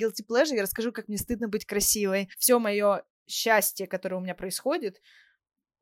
[0.00, 2.28] guilty pleasure, я расскажу, как мне стыдно быть красивой.
[2.38, 5.00] Все мое счастье, которое у меня происходит,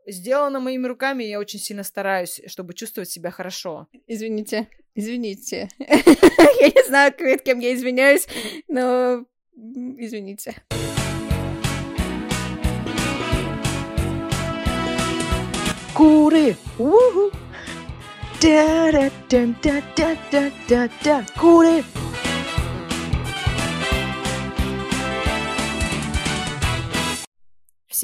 [0.07, 3.89] сделано моими руками, и я очень сильно стараюсь, чтобы чувствовать себя хорошо.
[4.07, 5.69] Извините, извините.
[5.79, 8.27] Я не знаю, перед кем я извиняюсь,
[8.69, 10.55] но извините.
[15.95, 16.57] Куры!
[16.79, 17.31] Уху!
[18.41, 21.27] Да-да-да-да-да-да-да!
[21.39, 21.85] Куры!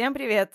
[0.01, 0.55] Всем привет!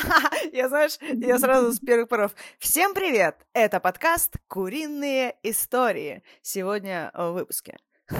[0.52, 2.32] я, знаешь, я сразу с первых поров.
[2.60, 3.44] Всем привет!
[3.52, 6.22] Это подкаст «Куриные истории».
[6.42, 7.76] Сегодня в выпуске.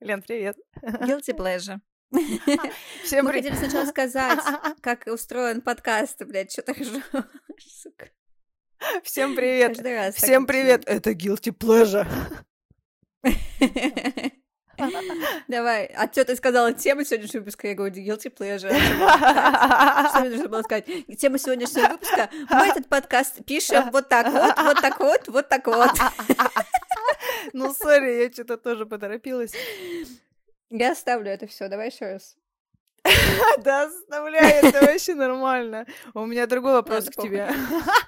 [0.00, 0.56] Лен, привет!
[0.80, 1.80] Guilty pleasure.
[3.02, 3.54] Всем Мы привет!
[3.54, 4.38] хотели сначала сказать,
[4.80, 6.76] как устроен подкаст, блядь, что так
[7.58, 8.10] сука.
[9.02, 9.76] Всем привет!
[10.14, 10.84] Всем привет!
[10.86, 12.06] Это Guilty Pleasure.
[15.48, 17.68] Давай, а что ты сказала тему сегодняшнего выпуска?
[17.68, 18.70] Я говорю, guilty pleasure.
[20.10, 20.86] Что мне нужно было сказать?
[21.18, 22.30] Тема сегодняшнего выпуска.
[22.50, 25.90] Мы этот подкаст пишем вот так вот, вот так вот, вот так вот.
[27.52, 29.52] Ну, сори, я что-то тоже поторопилась.
[30.70, 31.68] Я оставлю это все.
[31.68, 32.36] Давай еще раз.
[33.64, 35.86] Да, оставляй, это вообще нормально.
[36.14, 37.50] У меня другой вопрос к тебе.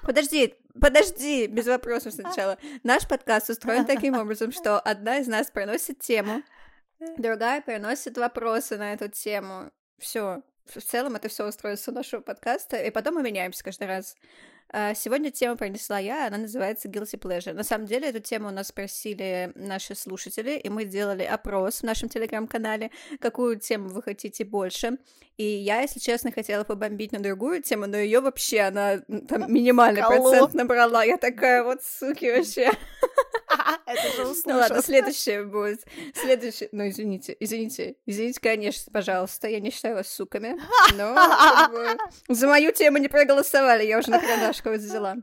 [0.03, 2.57] Подожди, подожди, без вопросов сначала.
[2.83, 6.43] Наш подкаст устроен таким образом, что одна из нас приносит тему,
[7.17, 9.71] другая приносит вопросы на эту тему.
[9.97, 10.41] Все.
[10.65, 14.15] В целом это все устройство нашего подкаста, и потом мы меняемся каждый раз.
[14.75, 17.53] А, Сегодня тему принесла я, она называется Guilty Pleasure.
[17.53, 21.83] На самом деле эту тему у нас спросили наши слушатели, и мы делали опрос в
[21.83, 24.97] нашем телеграм-канале, какую тему вы хотите больше.
[25.37, 30.01] И я, если честно, хотела побомбить на другую тему, но ее вообще она там минимальный
[30.01, 31.03] процент набрала.
[31.03, 32.71] Я такая вот суки вообще.
[33.85, 34.83] Это же Ну ладно, услышал.
[34.83, 35.85] следующее будет.
[36.15, 36.69] Следующее.
[36.71, 37.95] Ну, извините, извините.
[38.05, 39.47] Извините, конечно, пожалуйста.
[39.47, 40.59] Я не считаю вас суками.
[40.95, 41.97] Но как бы,
[42.29, 43.85] за мою тему не проголосовали.
[43.85, 45.15] Я уже на карандашку вот взяла.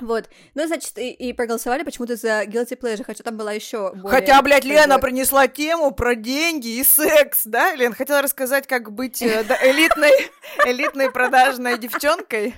[0.00, 0.28] Вот.
[0.54, 4.10] Ну, значит, и, и проголосовали почему-то за Guilty Pleasure, хотя там была еще более...
[4.10, 7.74] Хотя, блядь, Лена принесла тему про деньги и секс, да?
[7.74, 10.10] Лен, хотела рассказать, как быть э, элитной,
[10.66, 12.54] элитной продажной девчонкой.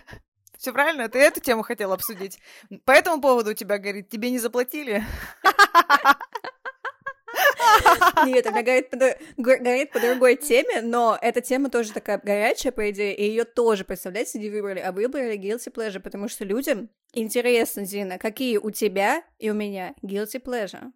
[0.64, 1.10] Все правильно?
[1.10, 2.40] Ты эту тему хотела обсудить.
[2.86, 5.04] По этому поводу у тебя говорит, тебе не заплатили?
[8.24, 12.16] Нет, она говорит по, д- г- говорит по другой теме, но эта тема тоже такая
[12.16, 16.46] горячая, по идее, и ее тоже, представляете, не выбрали, а выбрали Guilty Pleasure, потому что
[16.46, 20.92] людям интересно, Дина, какие у тебя и у меня Guilty Pleasure.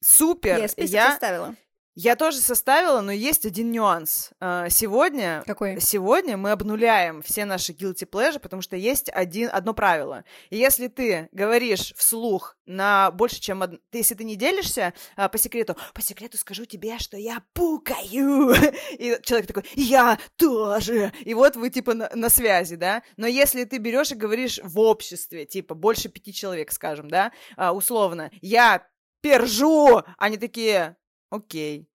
[0.00, 0.58] Супер!
[0.58, 1.56] Я список Я, составила.
[1.94, 4.30] Я тоже составила, но есть один нюанс.
[4.40, 5.80] А, Сегодня Какой?
[5.80, 10.24] Сегодня мы обнуляем все наши guilty pleasure, потому что есть один, одно правило.
[10.50, 13.62] И если ты говоришь вслух на больше, чем...
[13.62, 18.54] од- Если ты не делишься а, по секрету, по секрету скажу тебе, что я пукаю.
[18.98, 21.12] И человек такой, я тоже.
[21.24, 23.02] И вот вы типа на, на связи, да?
[23.16, 27.72] Но если ты берешь и говоришь в обществе, типа больше пяти человек, скажем, да, а,
[27.72, 28.86] условно, я
[29.22, 30.96] пержу, они такие,
[31.30, 31.86] окей.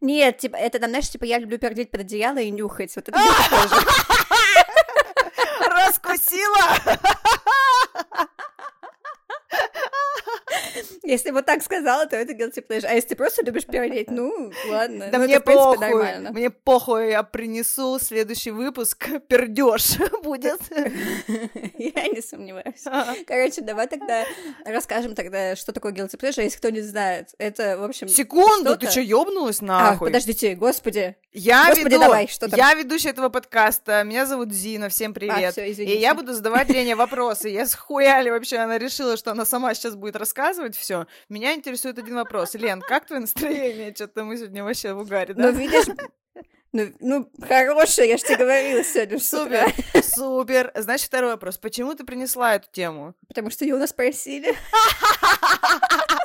[0.00, 2.94] Нет, типа, это там, знаешь, типа, я люблю пердеть под одеяло и нюхать.
[2.96, 3.86] Вот это Guilty Pleasure.
[5.70, 6.98] Раскусила!
[11.08, 12.84] Если вот так сказала, то это guilty pleasure.
[12.86, 15.08] А если ты просто любишь пердеть, ну, ладно.
[15.10, 16.30] Да Ну, мне это, принципе, похуй, нормально.
[16.32, 20.60] мне похуй, я принесу следующий выпуск, пердеж будет.
[21.78, 22.84] Я не сомневаюсь.
[23.26, 24.24] Короче, давай тогда
[24.66, 27.30] расскажем тогда, что такое guilty pleasure, если кто не знает.
[27.38, 28.06] Это, в общем...
[28.08, 30.08] Секунду, ты что, ёбнулась А, нахуй?
[30.08, 31.16] подождите, господи.
[31.32, 32.58] Я Господи, веду, давай, что там?
[32.58, 35.52] я ведущая этого подкаста, меня зовут Зина, всем привет.
[35.52, 37.48] всё, и я буду задавать Лене вопросы.
[37.48, 40.97] Я схуяли вообще, она решила, что она сама сейчас будет рассказывать все.
[41.28, 42.54] Меня интересует один вопрос.
[42.54, 43.94] Лен, как твое настроение?
[43.94, 45.50] Что-то мы сегодня вообще в угаре, Ну, да?
[45.50, 45.84] видишь...
[46.72, 49.72] Ну, ну, хорошая, я же тебе говорила сегодня, Супер,
[50.04, 50.70] супер.
[50.74, 51.56] Значит, второй вопрос.
[51.56, 53.14] Почему ты принесла эту тему?
[53.26, 54.54] Потому что ее у нас спросили.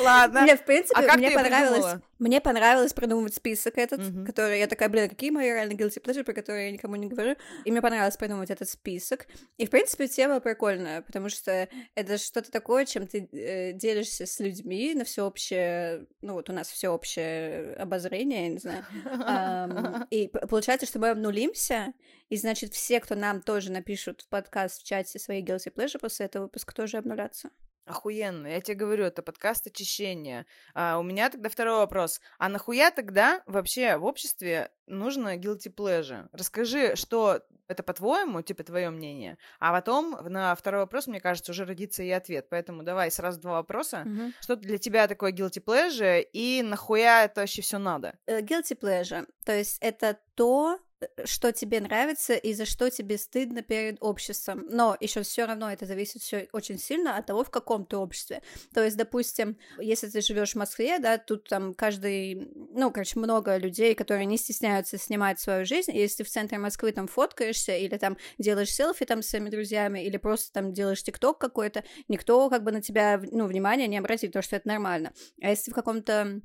[0.00, 0.42] Ладно.
[0.42, 1.78] Мне, в принципе, А мне понравилось...
[1.78, 2.02] придумала?
[2.18, 4.24] Мне понравилось продумывать список этот, Мгм.
[4.24, 7.36] который я такая, блин, какие мои реально guilty pleasure, про которые я никому не говорю.
[7.64, 9.26] И мне понравилось придумывать этот список.
[9.58, 14.40] И, в принципе, тема прикольная, потому что это что-то такое, чем ты э, делишься с
[14.40, 16.06] людьми на всеобщее...
[16.22, 20.06] Ну, вот у нас всеобщее обозрение, я не знаю.
[20.10, 21.92] И получается, что мы обнулимся,
[22.28, 26.26] и, значит, все, кто нам тоже напишут в подкаст в чате свои guilty pleasure после
[26.26, 27.50] этого выпуска, тоже обнулятся.
[27.86, 28.48] Охуенно.
[28.48, 30.44] Я тебе говорю, это подкаст очищения.
[30.74, 32.20] А, у меня тогда второй вопрос.
[32.38, 36.28] А нахуя тогда вообще в обществе нужно guilty pleasure?
[36.32, 41.64] Расскажи, что это по-твоему, типа твое мнение, а потом на второй вопрос, мне кажется, уже
[41.64, 42.48] родится и ответ.
[42.48, 44.02] Поэтому давай сразу два вопроса.
[44.04, 44.34] Мгм.
[44.40, 48.18] Что для тебя такое guilty pleasure и нахуя это вообще все надо?
[48.26, 50.78] Э, Guilty pleasure, то есть это то,
[51.24, 54.66] что тебе нравится и за что тебе стыдно перед обществом.
[54.70, 58.42] Но еще все равно это зависит все очень сильно от того, в каком ты обществе.
[58.72, 63.56] То есть, допустим, если ты живешь в Москве, да, тут там каждый, ну, короче, много
[63.56, 65.92] людей, которые не стесняются снимать свою жизнь.
[65.92, 70.16] Если в центре Москвы там фоткаешься или там делаешь селфи там с своими друзьями или
[70.16, 74.42] просто там делаешь тикток какой-то, никто как бы на тебя, ну, внимания не обратит, потому
[74.42, 75.12] что это нормально.
[75.42, 76.40] А если в каком-то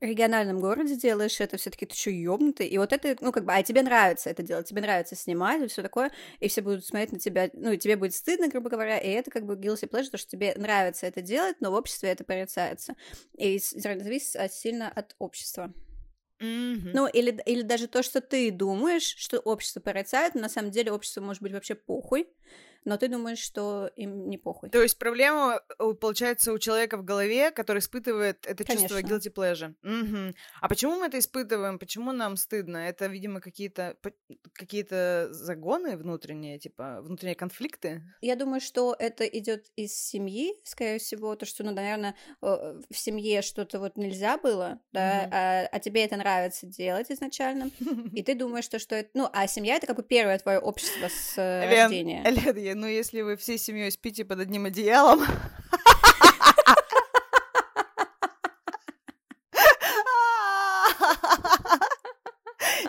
[0.00, 2.66] региональном городе делаешь это, все таки ты что, ёбнутый?
[2.66, 5.66] И вот это, ну, как бы, а тебе нравится это делать, тебе нравится снимать и
[5.66, 6.10] все такое,
[6.40, 9.30] и все будут смотреть на тебя, ну, и тебе будет стыдно, грубо говоря, и это
[9.30, 12.94] как бы guilty pleasure, потому что тебе нравится это делать, но в обществе это порицается.
[13.36, 15.72] И зависит сильно от общества.
[16.40, 16.90] Мгм.
[16.92, 20.90] Ну, или, или даже то, что ты думаешь, что общество порицает, но на самом деле
[20.90, 22.28] общество может быть вообще похуй,
[22.84, 24.70] но ты думаешь, что им не похуй.
[24.70, 29.28] То есть проблема, э, получается, у человека в голове, который испытывает это чувство Конечно.
[29.28, 29.74] guilty pleasure.
[29.82, 30.34] Мгм.
[30.60, 31.78] А почему мы это испытываем?
[31.78, 32.78] Почему нам стыдно?
[32.78, 33.96] Это, видимо, какие-то
[34.52, 38.02] какие-то загоны внутренние, типа внутренние конфликты?
[38.20, 43.42] Я думаю, что это идет из семьи, скорее всего, то, что, ну, наверное, в семье
[43.42, 45.30] что-то вот нельзя было, да, Мгм.
[45.32, 47.70] а, а тебе это нравится делать изначально,
[48.14, 51.08] и ты думаешь, что, что это, ну, а семья это как бы первое твое общество
[51.08, 52.22] с э, рождения.
[52.24, 55.24] Лен, я- ну если вы всей семьей спите под одним одеялом...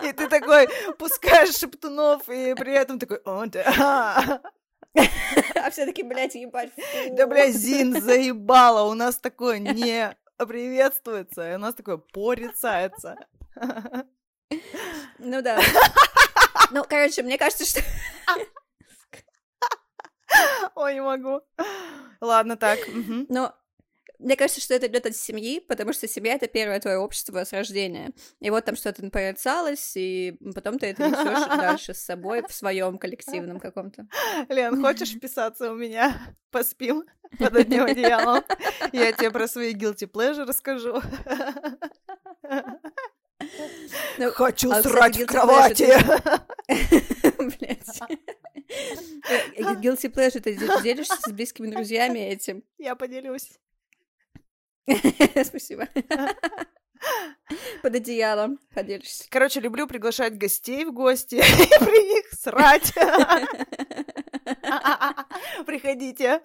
[0.02, 3.20] И ты такой пускаешь шептунов, и при этом такой...
[3.24, 4.40] А
[5.70, 6.70] все таки блядь, ебать.
[7.12, 13.16] Да, бля, Зин, заебала, у нас такое не приветствуется, и у нас такое порицается.
[15.18, 15.58] Ну да.
[16.70, 17.80] Ну, короче, мне кажется, что...
[20.74, 21.40] Ой, не могу.
[22.20, 22.78] Ладно, так.
[23.28, 23.54] Но
[24.18, 27.52] мне кажется, что это идет от семьи, потому что семья это первое твое общество с
[27.52, 28.12] рождения.
[28.40, 32.98] И вот там что-то порицалось, и потом ты это несешь дальше с собой в своем
[32.98, 34.06] коллективном каком-то.
[34.48, 36.14] Лен, хочешь вписаться у меня?
[36.50, 37.04] Поспим
[37.38, 38.42] под одним одеялом.
[38.92, 41.02] Я тебе про свои guilty pleasure расскажу.
[44.18, 45.86] Ну, Хочу а, кстати, срать в guilty кровати.
[47.58, 48.00] Блядь.
[49.56, 52.62] Э, Guilty pleasure, ты де- делишься с близкими друзьями этим.
[52.78, 53.58] Я поделюсь.
[55.44, 55.88] Спасибо.
[57.82, 59.24] Под одеялом поделишься.
[59.28, 62.92] Короче, люблю приглашать гостей в гости и при них срать.
[65.66, 66.40] Приходите.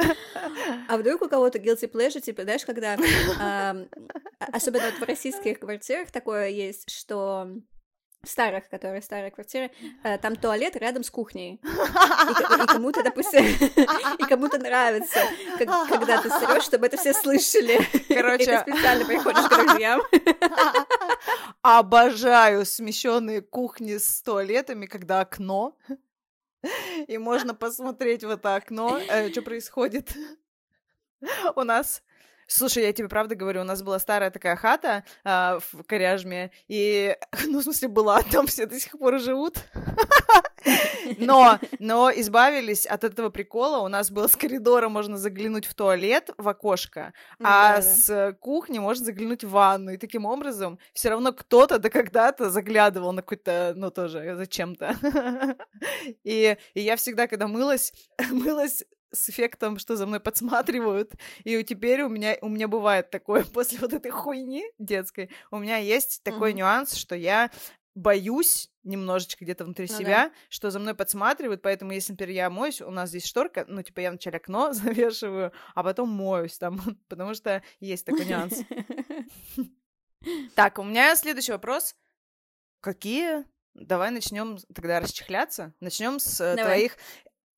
[0.88, 2.98] А вдруг у кого-то guilty pleasure, типа, знаешь, когда...
[3.40, 3.76] а-
[4.54, 7.48] особенно вот в российских квартирах такое есть, что
[8.22, 9.72] в старых, которые старые квартиры,
[10.04, 11.62] э, там туалет рядом с кухней.
[11.64, 15.22] И, кому-то, допустим, и кому-то нравится,
[15.58, 17.80] как- когда ты срешь, чтобы это все слышали.
[18.10, 20.02] И Короче, ты специально приходишь к друзьям.
[21.62, 25.78] Обожаю смещенные кухни с туалетами, когда окно.
[27.08, 29.00] И можно посмотреть в это окно,
[29.32, 30.12] что происходит.
[31.56, 32.04] У нас
[32.52, 37.16] Слушай, я тебе правда говорю, у нас была старая такая хата а, в Коряжме, и,
[37.46, 39.58] ну, в смысле, была, там все до сих пор живут.
[41.18, 43.80] Но, но избавились от этого прикола.
[43.80, 49.06] У нас было с коридора можно заглянуть в туалет, в окошко, а с кухни можно
[49.06, 49.92] заглянуть в ванну.
[49.92, 54.96] И таким образом все равно кто-то да когда-то заглядывал на какой-то, ну, тоже зачем-то.
[56.24, 57.94] И, и я всегда, когда мылась,
[58.32, 61.14] мылась с эффектом, что за мной подсматривают.
[61.44, 65.30] И теперь у меня, у меня бывает такое после вот этой хуйни детской.
[65.52, 66.60] У меня есть такой Мгм.
[66.60, 67.50] нюанс, что я
[68.00, 70.00] боюсь немножечко где-то внутри Ну да.
[70.00, 73.84] себя, что за мной подсматривают, поэтому если, например, я моюсь, у нас здесь шторка, ну,
[73.84, 76.80] типа, я вначале окно завешиваю, а потом моюсь там,
[77.10, 78.60] потому что есть такой нюанс.
[80.54, 81.96] Так, у меня следующий вопрос.
[82.82, 83.46] Какие?
[83.74, 85.74] Давай начнем тогда расчехляться.
[85.80, 86.66] Начнем с э, Давай.
[86.66, 86.98] твоих.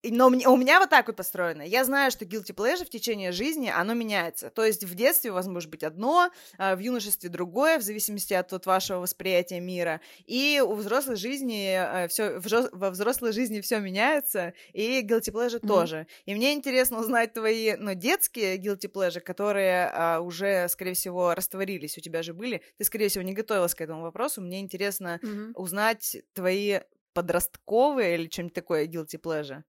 [0.03, 1.61] Но мне- у меня вот так вот построено.
[1.61, 4.49] Я знаю, что guilty pleasure в течение жизни, оно меняется.
[4.49, 8.33] То есть в детстве у вас может быть одно, а в юношестве другое, в зависимости
[8.33, 10.01] от вот вашего восприятия мира.
[10.25, 12.39] И у взрослой жизни все,
[12.71, 15.67] во взрослой жизни все меняется, и guilty pleasure Мгм.
[15.67, 16.07] тоже.
[16.25, 21.97] И мне интересно узнать твои, ну, детские guilty pleasure, которые а, уже, скорее всего, растворились,
[21.97, 22.63] у тебя же были.
[22.79, 24.41] Ты, скорее всего, не готовилась к этому вопросу.
[24.41, 25.51] Мне интересно Мгм.
[25.53, 26.79] узнать твои
[27.13, 29.61] подростковые или что-нибудь такое guilty pleasure.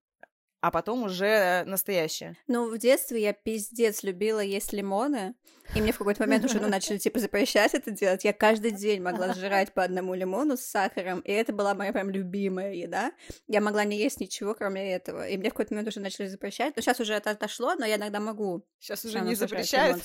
[0.63, 2.37] А потом уже настоящее.
[2.47, 5.35] Ну, в детстве я пиздец любила есть лимоны,
[5.75, 8.23] и мне в какой-то момент уже ну, начали, типа, запрещать это делать.
[8.23, 12.09] Я каждый день могла жрать по одному лимону с сахаром, и это была моя прям
[12.09, 13.11] любимая еда.
[13.49, 15.27] Я могла не есть ничего, кроме этого.
[15.27, 16.77] И мне в какой-то момент уже начали запрещать.
[16.77, 18.65] Но сейчас уже это отошло, но я иногда могу.
[18.79, 20.01] Сейчас уже не запрещают.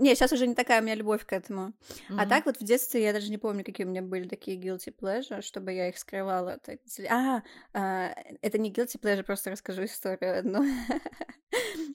[0.00, 1.74] Не, сейчас уже не такая у меня любовь к этому.
[2.08, 2.16] Mm-hmm.
[2.16, 4.94] А так вот в детстве я даже не помню, какие у меня были такие guilty
[4.98, 6.58] pleasure, чтобы я их скрывала.
[7.10, 7.42] А,
[7.74, 10.64] а это не guilty pleasure, просто расскажу историю одну.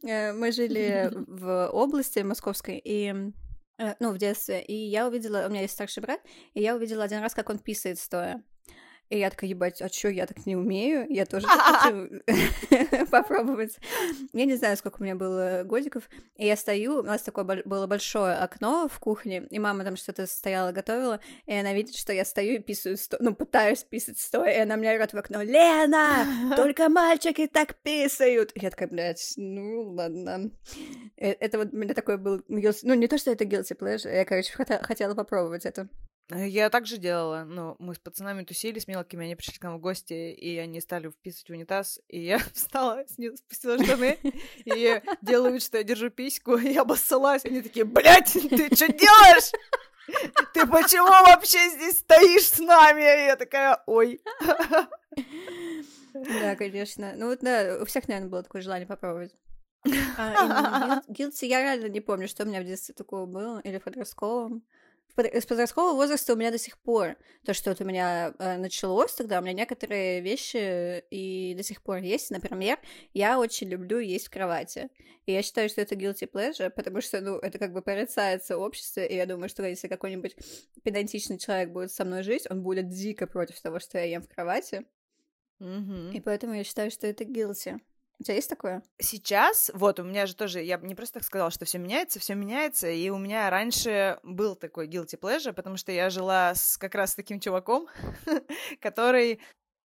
[0.03, 3.31] Э, мы жили в области московской, и
[3.77, 6.19] э, ну, в детстве, и я увидела, у меня есть старший брат,
[6.53, 8.43] и я увидела один раз, как он писает стоя.
[9.09, 11.05] И я такая, ебать, а чё, я так не умею?
[11.09, 12.09] Я тоже хочу
[13.11, 13.77] попробовать.
[14.33, 16.09] Я не знаю, сколько у меня было годиков.
[16.37, 20.25] И я стою, у нас такое было большое окно в кухне, и мама там что-то
[20.25, 23.17] стояла, готовила, и она видит, что я стою и писаю, сто...
[23.19, 28.51] ну, пытаюсь писать стоя, и она мне орёт в окно, Лена, только мальчики так писают.
[28.55, 30.51] Я такая, блядь, ну, ладно.
[31.17, 34.25] Э, это вот у меня такой был, ну, не то, что это guilty pleasure, я,
[34.25, 35.89] короче, хотела попробовать это.
[36.29, 37.43] Э, я также делала.
[37.43, 40.81] Ну, мы с пацанами тусили с мелкими, они пришли к нам в гости, и они
[40.81, 44.17] стали вписывать в унитаз, и я встала, спустила штаны,
[44.65, 47.45] и делаю вид, что я держу письку, и обоссалась.
[47.45, 49.51] Они такие, блядь, ты что делаешь?
[50.53, 53.01] Ты почему вообще здесь стоишь с нами?
[53.01, 54.21] И я такая, ой.
[56.13, 57.13] Да, конечно.
[57.15, 59.35] Ну вот, да, у всех, наверное, было такое желание попробовать.
[60.17, 63.83] А, Гилти, я реально не помню, что у меня в детстве такого было, или в
[63.83, 64.63] подростковом
[65.17, 69.13] с подросткового возраста у меня до сих пор, то, что вот у меня э, началось
[69.13, 72.31] тогда, у меня некоторые вещи и до сих пор есть.
[72.31, 72.77] Например,
[73.13, 74.89] я очень люблю есть в кровати.
[75.25, 79.07] И я считаю, что это guilty pleasure, потому что, ну, это как бы порицается обществе,
[79.07, 80.35] и я думаю, что если какой-нибудь
[80.83, 84.27] педантичный человек будет со мной жить, он будет дико против того, что я ем в
[84.27, 84.85] кровати.
[85.61, 86.13] Mm-hmm.
[86.13, 87.79] И поэтому я считаю, что это guilty.
[88.19, 88.81] У тебя есть такое?
[88.99, 92.33] Сейчас, вот, у меня же тоже, я не просто так сказала, что все меняется, все
[92.35, 96.95] меняется, и у меня раньше был такой guilty pleasure, потому что я жила с как
[96.95, 97.87] раз таким чуваком,
[98.79, 99.41] который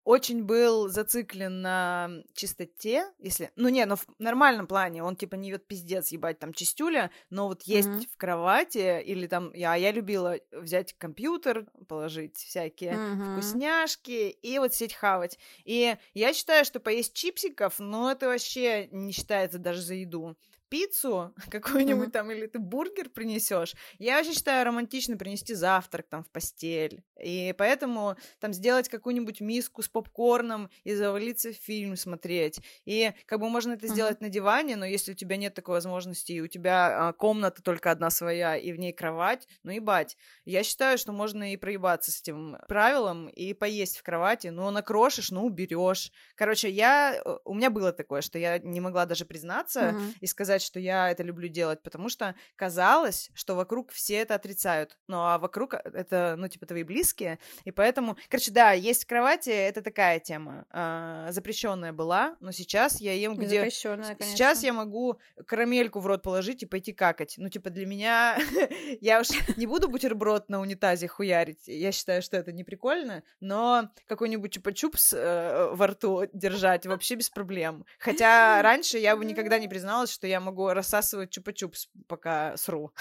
[0.04, 3.50] очень был зациклен на чистоте, если...
[3.56, 5.02] Ну, не, но в нормальном плане.
[5.02, 8.08] Он, типа, не вот пиздец ебать там чистюля, но вот есть mm-hmm.
[8.12, 9.52] в кровати или там...
[9.52, 13.32] Я, я любила взять компьютер, положить всякие mm-hmm.
[13.32, 15.38] вкусняшки и вот сидеть хавать.
[15.64, 20.36] И я считаю, что поесть чипсиков, ну, это вообще не считается даже за еду
[20.70, 22.12] пиццу какую-нибудь mm-hmm.
[22.12, 27.02] там, или ты бургер принесешь, я вообще считаю романтично принести завтрак там в постель.
[27.22, 32.60] И поэтому там сделать какую-нибудь миску с попкорном и завалиться в фильм смотреть.
[32.86, 33.92] И как бы можно это mm-hmm.
[33.92, 37.62] сделать на диване, но если у тебя нет такой возможности, и у тебя а, комната
[37.62, 40.16] только одна своя, и в ней кровать, ну ебать.
[40.44, 44.48] Я считаю, что можно и проебаться с этим правилом и поесть в кровати.
[44.48, 46.12] Ну, накрошишь, ну, уберешь.
[46.36, 47.20] Короче, я...
[47.24, 50.14] Э, у меня было такое, что я не могла даже признаться mm-hmm.
[50.20, 54.34] и сказать, сказать, что я это люблю делать, потому что казалось, что вокруг все это
[54.34, 54.96] отрицают.
[55.08, 57.38] Ну, а вокруг э, это, ну, типа, твои близкие.
[57.64, 60.66] И поэтому, короче, да, есть в кровати, это такая тема.
[60.70, 63.60] А, запрещенная была, но сейчас я ем где...
[63.60, 64.36] Запрещенная, конечно.
[64.36, 67.34] Сейчас я могу карамельку в рот положить и пойти какать.
[67.38, 68.38] Ну, типа, для меня...
[69.00, 71.66] я уж не буду бутерброд на унитазе хуярить.
[71.66, 77.30] Я считаю, что это не прикольно, но какой-нибудь чупа-чупс э, во рту держать вообще без
[77.30, 77.84] проблем.
[77.98, 82.92] Хотя раньше я бы никогда не призналась, что я могу могу рассасывать чупа-чупс, пока сру.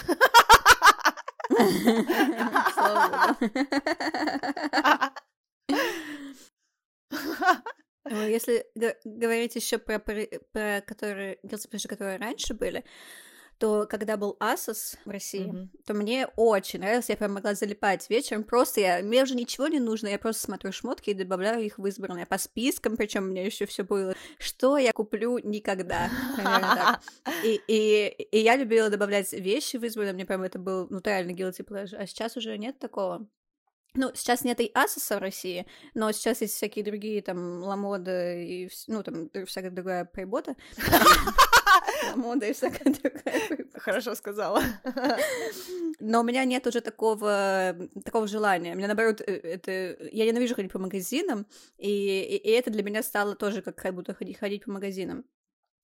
[8.06, 8.65] Если
[9.03, 11.39] говорить еще про, про, которые,
[11.88, 12.86] которые раньше были,
[13.60, 15.68] то когда был Asos в России, mm-hmm.
[15.86, 19.80] то мне очень нравилось, я прям могла залипать вечером, просто я, мне уже ничего не
[19.80, 23.46] нужно, я просто смотрю шмотки и добавляю их в избранные по спискам, причем у меня
[23.46, 26.10] еще все было, что я куплю никогда,
[27.44, 31.32] И, и, и я любила добавлять вещи в избранные, мне прям это был, ну, реально
[31.32, 33.28] guilty pleasure, а сейчас уже нет такого.
[33.96, 38.70] Ну, сейчас нет и Асоса в России, но сейчас есть всякие другие, там, Ламода и,
[38.88, 40.56] ну, там, всякая другая прибота.
[42.15, 43.68] мода и всякая другая.
[43.75, 44.62] Хорошо сказала.
[46.00, 47.75] Но у меня нет уже такого,
[48.06, 48.75] такого желания.
[48.75, 49.98] Меня, наоборот, э, это...
[50.12, 51.46] Я ненавижу ходить по магазинам,
[51.77, 55.25] и, и, и это для меня стало тоже как, как будто ходить, ходить по магазинам.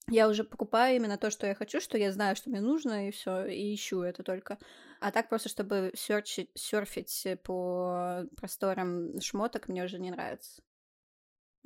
[0.08, 3.10] Я уже покупаю именно то, что я хочу, что я знаю, что мне нужно, и
[3.10, 4.56] все, и ищу это только.
[5.00, 10.62] А так просто, чтобы серчить, серфить по просторам шмоток, мне уже не нравится.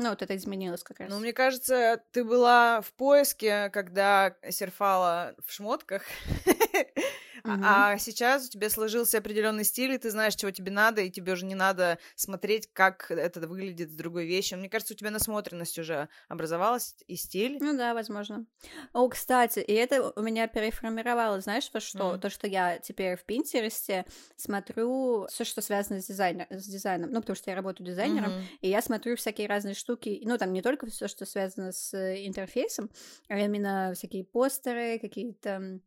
[0.00, 1.10] Ну, вот это изменилось как раз.
[1.10, 6.02] Ну, мне кажется, ты была в поиске, когда серфала в шмотках.
[7.42, 7.62] Мгм.
[7.64, 11.32] А сейчас у тебя сложился определенный стиль, и ты знаешь, чего тебе надо, и тебе
[11.32, 14.58] уже не надо смотреть, как это выглядит с другой вещью.
[14.58, 17.56] Мне кажется, у тебя насмотренность уже образовалась и стиль.
[17.60, 18.44] Ну да, возможно.
[18.92, 22.18] О, кстати, и это у меня переформировало, знаешь, во что?
[22.18, 24.04] То, что я теперь в Пинтересте
[24.36, 28.68] смотрю все, что связано с, дизайнер, с дизайном, ну, потому что я работаю дизайнером, и
[28.68, 32.90] я смотрю всякие разные штуки, ну, там не только все, что связано с э, интерфейсом,
[33.28, 35.80] а именно всякие постеры, какие-то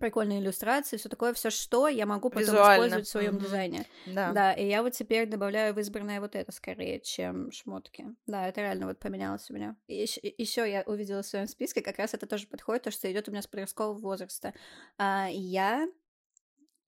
[0.00, 2.74] прикольные иллюстрации, все такое, все что я могу потом Визуально.
[2.74, 3.44] использовать в своем Мгм.
[3.44, 3.86] дизайне.
[4.06, 4.32] Да.
[4.32, 8.06] Да, и я вот теперь добавляю в избранное вот это скорее, чем шмотки.
[8.26, 9.76] Да, это реально вот поменялось у меня.
[9.88, 9.94] И
[10.38, 13.32] еще я увидела в своем списке, как раз это тоже подходит, то, что идет у
[13.32, 14.54] меня с подросткового возраста.
[14.98, 15.88] А, я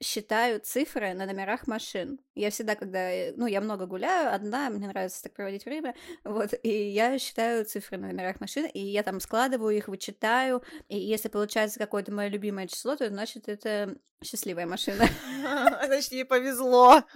[0.04, 2.20] считаю цифры на номерах машин.
[2.34, 6.50] Я всегда, когда, э, ну, я много гуляю, одна, мне нравится так проводить время, вот,
[6.62, 11.28] и я считаю цифры на номерах машин, и я там складываю их, вычитаю, и если
[11.28, 15.06] получается какое-то мое любимое число, то значит это счастливая машина.
[15.86, 17.02] Значит, ей повезло.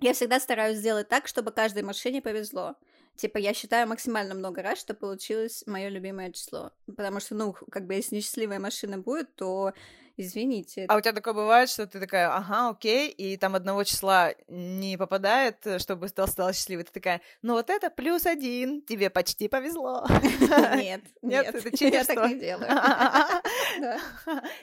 [0.00, 2.76] Я всегда стараюсь сделать так, чтобы каждой машине повезло.
[3.20, 6.72] Типа, я считаю максимально много раз, что получилось мое любимое число.
[6.86, 9.74] Потому что, ну, как бы, если несчастливая машина будет, то
[10.16, 10.86] извините.
[10.88, 14.96] А у тебя такое бывает, что ты такая, ага, окей, и там одного числа не
[14.96, 16.84] попадает, э, чтобы стал стала счастливой.
[16.84, 20.06] Ты такая, ну вот это плюс один, тебе почти повезло.
[20.76, 22.14] Нет, Нет, это я читерство.
[22.14, 22.70] так не делаю.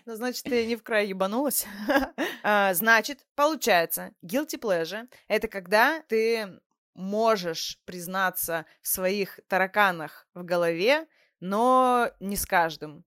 [0.05, 1.65] Ну, значит, ты не в край ебанулась.
[2.43, 6.59] А, Значит, получается, guilty pleasure— это когда ты
[6.98, 11.08] можешь признаться в своих тараканах в голове,
[11.39, 13.06] но не с каждым.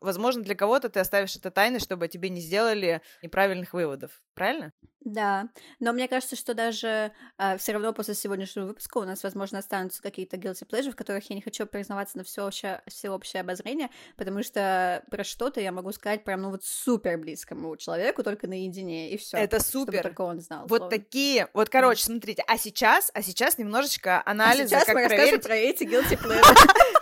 [0.00, 4.10] Возможно, для кого-то ты оставишь это тайной, чтобы тебе не сделали неправильных выводов.
[4.34, 4.72] Правильно?
[5.04, 5.48] Да,
[5.80, 7.12] но мне кажется, что даже
[7.58, 11.34] все равно после сегодняшнего выпуска у нас, возможно, останутся какие-то guilty pleasure, в которых я
[11.34, 16.42] не хочу признаваться на всеобщее, всеобщее обозрение, потому что про что-то я могу сказать прям,
[16.42, 19.38] ну вот супер близкому человеку, только наедине, и все.
[19.38, 20.02] Это Чтобы супер.
[20.04, 20.62] только он знал.
[20.68, 20.90] Вот условно.
[20.96, 25.40] такие, вот, короче, смотрите, а сейчас, а сейчас немножечко А анализа, сейчас как мы расскажем
[25.40, 25.42] проверить.
[25.42, 26.70] про эти guilty pleasure.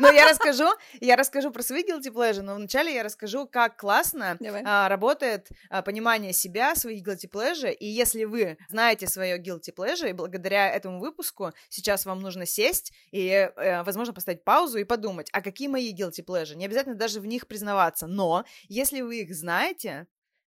[0.00, 0.68] Ну, я расскажу,
[1.00, 5.82] я расскажу про свои guilty pleasure, но вначале я расскажу, как классно а, работает а,
[5.82, 11.00] понимание себя, своих guilty pleasure, и если вы знаете свое guilty pleasure, и благодаря этому
[11.00, 15.94] выпуску сейчас вам нужно сесть и, э, возможно, поставить паузу и подумать, а какие мои
[15.94, 16.54] guilty pleasure?
[16.54, 20.06] Не обязательно даже в них признаваться, но если вы их знаете,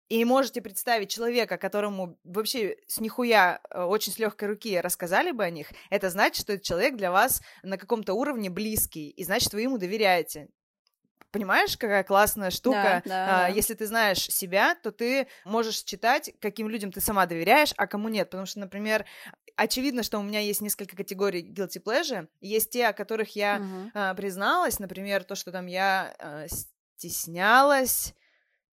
[0.08, 5.44] и можете представить человека, которому вообще с нихуя э, очень с легкой руки рассказали бы
[5.44, 9.52] о них, это значит, что этот человек для вас на каком-то уровне близкий, и значит,
[9.52, 10.48] вы ему доверяете.
[11.33, 13.02] Понимаешь, какая классная штука?
[13.04, 13.50] Да, да, А.
[13.50, 18.09] Если ты знаешь себя, то ты можешь читать, каким людям ты сама доверяешь, а кому
[18.09, 18.31] нет.
[18.31, 19.04] Потому что, например,
[19.57, 22.28] очевидно, что у меня есть несколько категорий guilty pleasure.
[22.40, 23.90] Есть те, о которых я Мгм.
[23.92, 28.14] а, призналась, например, то, что там я а, стеснялась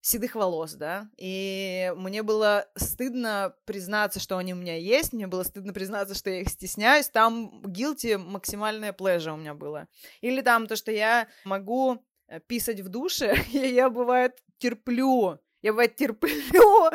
[0.04, 5.44] седых волос, да, и мне было стыдно признаться, что они у меня есть, мне было
[5.44, 9.88] стыдно признаться, что я их стесняюсь, там guilty максимальное pleasure у меня было.
[10.20, 15.72] Или там то, что я могу э, писать в душе, и я, бывает, терплю, я,
[15.72, 16.92] бывает, терплю,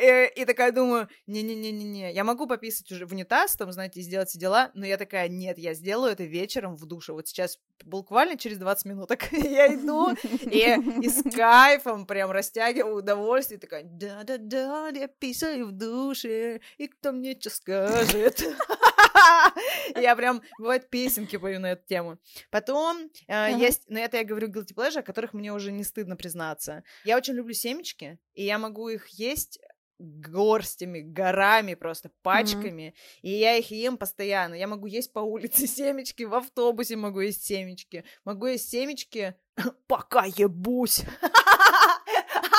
[0.00, 4.38] э, и такая думаю, не-не-не-не-не, я могу пописать уже в унитаз, там, знаете, сделать все
[4.38, 8.56] дела, но я такая, нет, я сделаю это вечером в душе, вот сейчас буквально через
[8.56, 10.12] 20 минуток я иду,
[10.50, 17.12] и, и с кайфом прям растягиваю удовольствие, такая, да-да-да, я писаю в душе, и кто
[17.12, 18.42] мне что скажет.
[19.96, 22.18] Я прям, бывает, песенки пою на эту тему.
[22.50, 26.16] Потом э, есть, но это я говорю guilty pleasure, о которых мне уже не стыдно
[26.16, 26.82] признаться.
[27.04, 29.58] Я очень люблю семечки, и я могу их есть
[29.98, 34.54] горстями, горами просто, пачками, и я их ем постоянно.
[34.54, 39.34] Я могу есть по улице семечки, в автобусе могу есть семечки, могу есть семечки,
[39.86, 41.02] пока ебусь.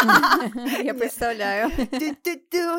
[0.84, 1.72] Я представляю.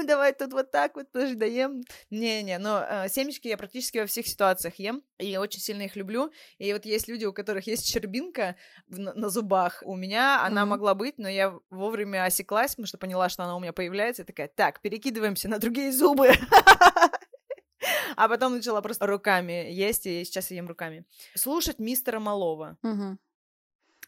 [0.06, 1.82] Давай тут вот так вот тоже доем.
[2.10, 5.96] Не-не, но э, семечки я практически во всех ситуациях ем, и я очень сильно их
[5.96, 6.30] люблю.
[6.58, 9.82] И вот есть люди, у которых есть щербинка в- на, зубах.
[9.84, 13.60] У меня она могла быть, но я вовремя осеклась, потому что поняла, что она у
[13.60, 14.22] меня появляется.
[14.22, 16.30] И такая, так, перекидываемся на другие зубы.
[18.16, 21.04] А потом начала просто руками есть, и сейчас я ем руками.
[21.36, 22.76] Слушать мистера Малова.
[22.82, 23.18] Мгм.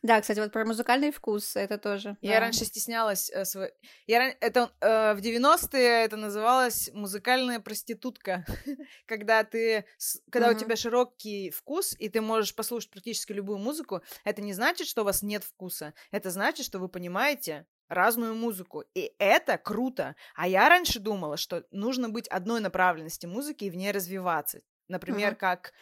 [0.02, 2.16] Да, кстати, вот про музыкальный вкус это тоже.
[2.22, 2.40] Я да.
[2.40, 3.70] раньше стеснялась э, сво-
[4.06, 8.46] Я ран- это э, в 90-е это называлось музыкальная проститутка,
[9.06, 9.84] когда ты,
[10.30, 10.58] когда у Мгм.
[10.60, 14.00] тебя широкий вкус и ты можешь послушать практически любую музыку.
[14.24, 15.92] Это не значит, что у вас нет вкуса.
[16.10, 18.84] Это значит, что вы понимаете разную музыку.
[18.94, 20.14] И это круто.
[20.34, 24.60] А я раньше думала, что нужно быть одной направленности музыки и в ней развиваться.
[24.88, 25.38] Например, Мгм.
[25.38, 25.72] как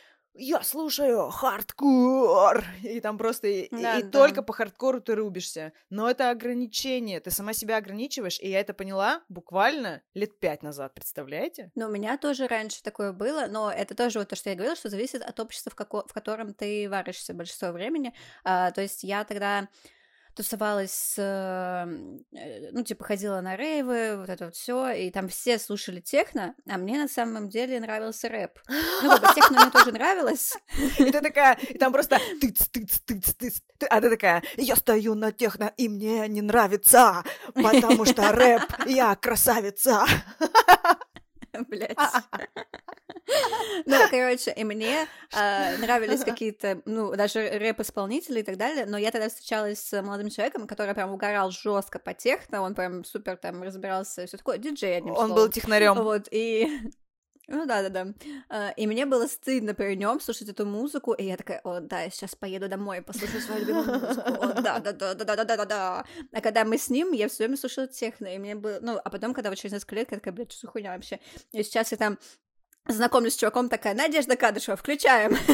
[0.41, 4.11] я слушаю хардкор, и там просто и, Да, и да.
[4.11, 5.73] только по хардкору ты рубишься.
[5.91, 10.95] Но это ограничение, ты сама себя ограничиваешь, и я это поняла буквально лет пять назад,
[10.95, 11.71] представляете?
[11.75, 14.77] Ну, у меня тоже раньше такое было, но это тоже вот то, что я говорила,
[14.77, 18.15] что зависит от общества, в, како- в котором ты варишься большинство времени.
[18.45, 19.69] А, то есть я тогда
[20.39, 25.59] тусовалась с, э, ну, типа, ходила на рейвы, вот это вот все, и там все
[25.59, 28.61] слушали техно, а мне на самом деле нравился рэп.
[29.03, 30.57] Ну, как бы техно мне тоже нравилось.
[30.99, 34.77] И ты такая, и там просто тыц, тыц, тыц, тыц, ты- а ты такая, я
[34.77, 37.25] стою на техно, и мне не нравится,
[37.55, 40.05] потому что рэп, я красавица.
[41.69, 41.99] Блять.
[43.87, 49.11] Ну, короче, и мне э, нравились какие-то, ну, даже рэп-исполнители и так далее, но я
[49.11, 53.63] тогда встречалась с молодым человеком, который прям угорал жестко по техно, он прям супер там
[53.63, 55.35] разбирался, все такое, диджей, одним Он словом.
[55.37, 55.95] был технарем.
[56.03, 56.69] Вот, и...
[57.51, 58.13] Ну да, да, да.
[58.51, 62.03] А, И мне было стыдно при нем слушать эту музыку, и я такая, о, да,
[62.03, 64.21] я сейчас поеду домой, послушаю свою любимую музыку.
[64.21, 66.05] О, да, да, да, да, да, да, да, да, да.
[66.35, 69.09] А когда мы с ним, я все время слушала техно, и мне было, ну, а
[69.09, 71.21] потом, когда вот через несколько лет, я такая, блядь, что за хуйня вообще?
[71.53, 72.19] И сейчас я там
[72.89, 75.37] знакомлюсь с чуваком, такая, Надежда Кадышева, включаем.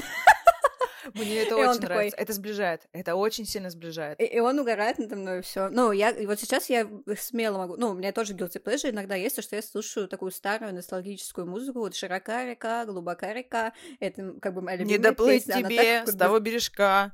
[1.14, 2.16] Мне это И очень такой- нравится.
[2.16, 2.82] Это сближает.
[2.92, 4.18] Это очень сильно сближает.
[4.20, 5.68] И, и он угорает надо мной, все.
[5.68, 9.14] Ну, я, и вот сейчас я смело могу, ну, у меня тоже guilty pleasure иногда
[9.14, 14.34] есть, то, что я слушаю такую старую ностальгическую музыку, вот «Широка река», «Глубока река», это
[14.40, 17.12] как бы моя Не любимая доплыть песня, тебе так с того бережка.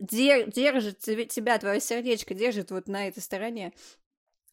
[0.00, 3.72] дер- держит тебе- тебя, твое сердечко держит вот на этой стороне.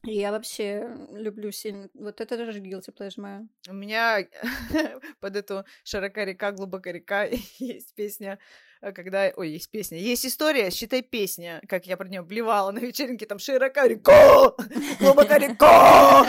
[0.03, 3.41] Я вообще люблю сильно, вот это тоже guilty pleasure моя.
[3.67, 4.25] У меня
[5.19, 7.23] под эту «Широка река, глубока река»
[7.59, 8.39] есть песня,
[8.81, 9.29] э, когда...
[9.35, 9.97] Ой, есть песня.
[9.97, 14.53] Есть история, считай песня, как я про нее блевала на вечеринке, там «Широка река,
[15.01, 16.25] глубока река,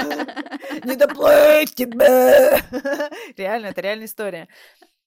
[0.84, 2.60] не доплыть тебе».
[3.36, 4.48] Реально, это реальная история.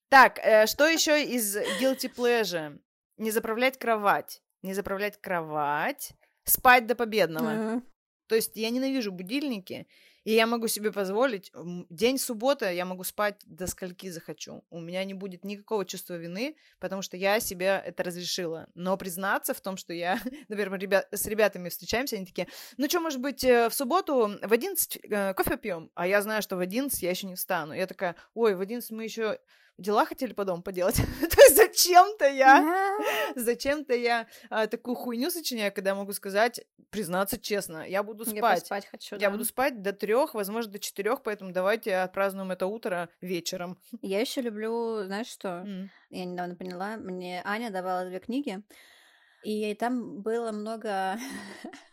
[0.08, 2.80] Так, э, что еще из guilty pleasure?
[3.17, 4.41] Не заправлять кровать.
[4.62, 6.13] Не заправлять кровать.
[6.45, 7.84] Спать до победного.
[8.27, 9.88] То есть я ненавижу будильники,
[10.23, 11.51] и я могу себе позволить
[11.89, 14.63] день суббота, я могу спать до скольки захочу.
[14.69, 18.67] У меня не будет никакого чувства вины, потому что я себе это разрешила.
[18.73, 22.88] Но признаться в том, что я, например, мы ребя- с ребятами встречаемся, они такие, ну
[22.88, 25.91] что, может быть, э, в субботу в 11 э, кофе пьем?
[25.93, 27.73] А я знаю, что в 11 я еще не встану.
[27.73, 29.39] Я такая, ой, в 11 мы еще
[29.77, 30.95] дела хотели по дому поделать.
[31.21, 32.97] То есть зачем-то я
[33.36, 38.38] Зачем-то я а, такую хуйню сочиняю, когда я могу сказать, признаться честно, я буду Я
[38.38, 38.59] спать.
[38.62, 39.31] поспать хочу, Я да.
[39.31, 43.79] буду спать до трех, возможно, до четырех, поэтому давайте отпразднуем это утро вечером.
[44.01, 45.65] Я еще люблю, знаешь что?
[46.09, 48.62] Я недавно поняла, мне Аня давала две книги,
[49.43, 51.17] и там было много...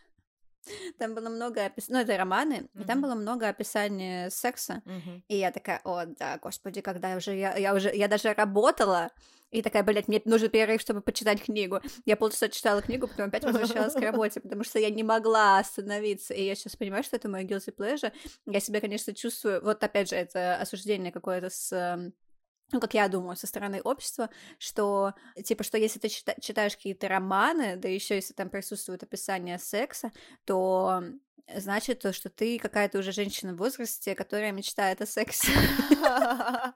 [0.97, 5.23] Там было много описаний, ну, это романы, и там было много описания секса, Мгм.
[5.27, 9.09] и я такая, о, да, господи, когда уже я, я уже, я даже работала,
[9.51, 11.81] и такая, блядь, мне нужен перерыв, чтобы почитать книгу.
[12.05, 16.33] Я полчаса читала книгу, потом опять возвращалась к работе, потому что я не могла остановиться,
[16.33, 18.13] и я сейчас понимаю, что это мой guilty pleasure.
[18.45, 22.13] Я себя, конечно, чувствую, вот опять же, это осуждение какое-то с эм,
[22.71, 27.07] ну, как я думаю, со стороны общества, что, типа, что если ты чита- читаешь какие-то
[27.07, 30.11] романы, да еще если там присутствует описание секса,
[30.45, 31.03] то
[31.55, 35.51] значит то, что ты какая-то уже женщина в возрасте, которая мечтает о сексе.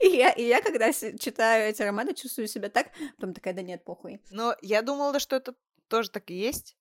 [0.00, 3.84] И я, и я когда читаю эти романы, чувствую себя так, потом такая, да нет,
[3.84, 4.20] похуй.
[4.30, 5.54] Но я думала, что это
[5.88, 6.76] тоже так и есть,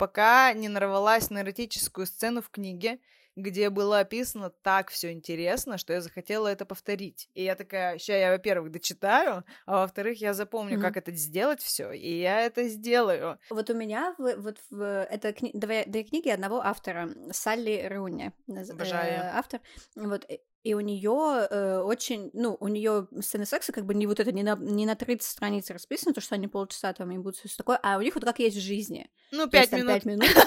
[0.00, 2.98] пока не нарвалась на эротическую сцену в книге,
[3.36, 7.28] где было описано так все интересно, что я захотела это повторить.
[7.34, 10.82] И я такая, ща я, во-первых, дочитаю, а во-вторых, я запомню, Мгм.
[10.82, 13.38] как это сделать все, и я это сделаю.
[13.50, 19.22] Вот у меня вот в, это кни- две, две книги одного автора, Салли Руни, Обожаю.
[19.22, 19.60] э, автор.
[19.94, 20.26] Вот,
[20.62, 24.42] и- у нее очень, ну, у нее сцены секса как бы не вот это, не
[24.42, 27.78] на, не на 30 страниц расписано, то, что они полчаса там и будут все такое,
[27.82, 29.10] а у них вот как есть в жизни.
[29.32, 29.94] Ну, пять минут.
[29.94, 30.24] пять минут.
[30.24, 30.42] и всё.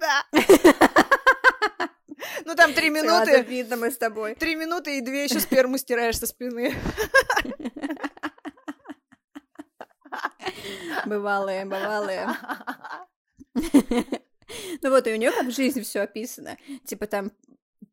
[0.00, 0.24] Да.
[2.46, 3.42] Ну, там три Сразу минуты.
[3.42, 4.34] видно мы с тобой.
[4.34, 6.74] Три минуты и две еще сперму стираешь со спины.
[11.06, 12.28] Бывалые, бывалые.
[13.54, 16.56] Ну вот, и у нее как в жизни все описано.
[16.84, 17.32] Типа там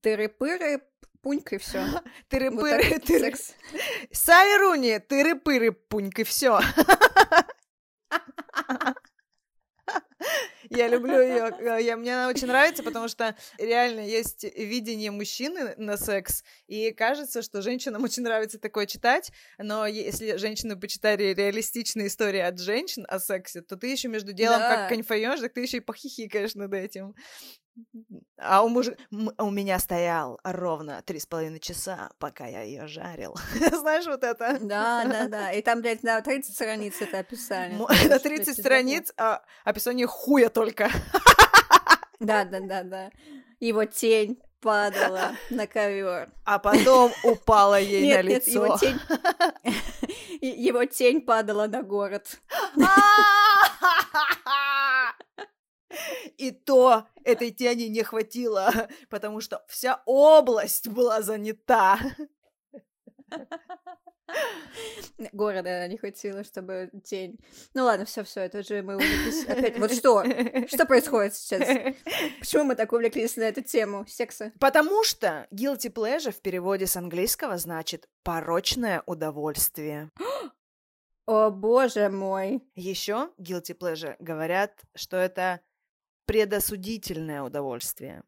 [0.02, 0.82] тыры-пыры,
[1.22, 1.86] пунька и все.
[2.30, 3.20] Тыры-пыры, тыры.
[3.20, 3.54] секс.
[4.12, 6.60] Салли Руни, тыры-пыры, пуньк, и все.
[10.70, 11.54] Я люблю ее.
[11.84, 17.42] Я, мне она очень нравится, потому что реально есть видение мужчины на секс, и кажется,
[17.42, 23.20] что женщинам очень нравится такое читать, но если женщины почитали реалистичные истории от женщин о
[23.20, 24.76] сексе, то ты еще между делом Да.
[24.76, 27.16] как конфаешь, так ты еще и похихикаешь над этим.
[28.38, 28.88] А у, муж...
[29.12, 33.36] у меня стоял ровно три с половиной часа, пока я ее жарил.
[33.72, 34.58] Знаешь вот это?
[34.60, 35.52] Да, да, да.
[35.52, 37.76] И там, блядь, на 30 страниц это описали.
[38.10, 40.90] На 30 страниц а, описание хуя только.
[42.20, 43.12] Да, да, да, да.
[43.60, 46.30] Его тень падала на ковер.
[46.46, 48.40] А потом упала ей нет, на лицо.
[48.46, 49.00] Нет, его тень...
[50.40, 52.40] его тень падала на город.
[56.42, 58.72] И то этой тени не хватило,
[59.10, 62.00] потому что вся область была занята.
[65.34, 67.38] Города не хватило, чтобы тень.
[67.76, 69.78] Ну ладно, все, все, это же мы увлеклись опять.
[69.78, 70.24] Вот что?
[70.68, 71.96] Что происходит сейчас?
[72.40, 74.52] Почему мы так увлеклись на эту тему секса?
[74.60, 80.10] Потому что guilty pleasure в переводе с английского значит порочное удовольствие.
[81.28, 82.64] О боже мой!
[82.74, 85.62] Еще guilty pleasure говорят, что это
[86.32, 88.24] предосудительное удовольствие.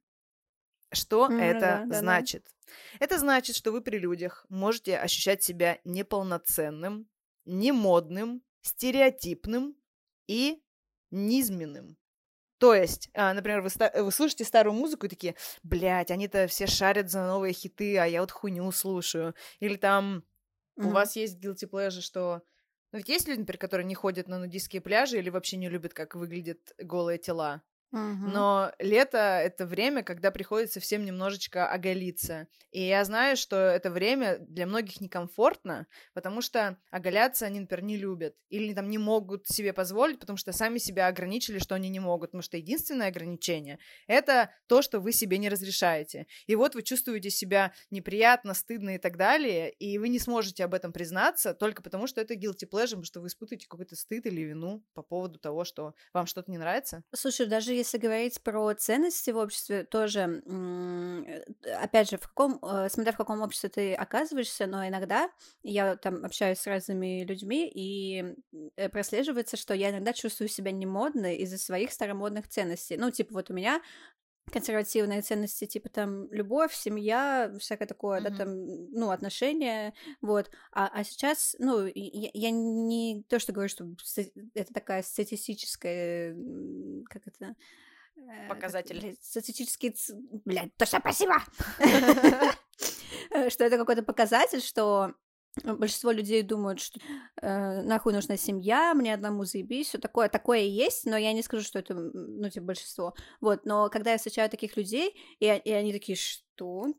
[0.91, 2.43] Что mm, это да, значит?
[2.43, 2.73] Да.
[2.99, 7.07] Это значит, что вы при людях можете ощущать себя неполноценным,
[7.45, 9.77] немодным, стереотипным
[10.27, 10.61] и
[11.11, 11.95] низменным.
[12.57, 13.69] То есть, а, например, вы,
[14.03, 18.19] вы слушаете старую музыку и такие, блядь, они-то все шарят за новые хиты, а я
[18.19, 19.33] вот хуйню слушаю.
[19.61, 20.25] Или там
[20.77, 20.87] mm-hmm.
[20.87, 22.41] у вас есть guilty pleasure, что...
[22.91, 25.93] Ну, ведь есть люди, например, которые не ходят на нудистские пляжи или вообще не любят,
[25.93, 27.63] как выглядят голые тела.
[27.93, 32.47] Но лето— это время, когда приходится всем немножечко оголиться.
[32.71, 37.97] И я знаю, что это время для многих некомфортно, потому что оголяться они, например, не
[37.97, 38.35] любят.
[38.49, 42.31] Или там не могут себе позволить, потому что сами себя ограничили, что они не могут.
[42.31, 43.77] Потому что единственное ограничение—
[44.07, 46.25] это то, что вы себе не разрешаете.
[46.47, 50.73] И вот вы чувствуете себя неприятно, стыдно и так далее, и вы не сможете об
[50.73, 54.41] этом признаться только потому, что это guilty pleasure, потому что вы испытываете какой-то стыд или
[54.41, 57.03] вину по поводу того, что вам что-то не нравится.
[57.13, 61.43] Слушай, даже если говорить про ценности в обществе, тоже, э,
[61.81, 65.29] опять же, в каком, э, смотря в каком обществе ты оказываешься, но иногда
[65.61, 68.35] я там общаюсь с разными людьми, и
[68.77, 72.97] э, прослеживается, что я иногда чувствую себя немодной из-за своих старомодных ценностей.
[72.97, 73.81] Ну, типа, вот у меня
[74.51, 78.29] консервативные ценности, типа там любовь, семья, всякое такое, mm-hmm.
[78.29, 80.51] да, там, ну, отношения, вот.
[80.71, 83.87] А, а сейчас, ну, я, я не то, что говорю, что
[84.53, 86.35] это такая статистическая,
[87.09, 87.55] как это,
[88.15, 89.17] Э, Показатель.
[89.21, 89.95] Статистический...
[90.45, 91.35] Блядь, точно, спасибо!
[93.49, 95.13] Что это какой-то показатель, что
[95.63, 96.99] большинство людей думают, что
[97.41, 101.43] э, нахуй нужна семья, мне одному заебись, все такое, такое и есть, но я не
[101.43, 103.13] скажу, что это, ну, типа, большинство.
[103.41, 106.43] Вот, но когда я встречаю таких людей, и, и они такие, что?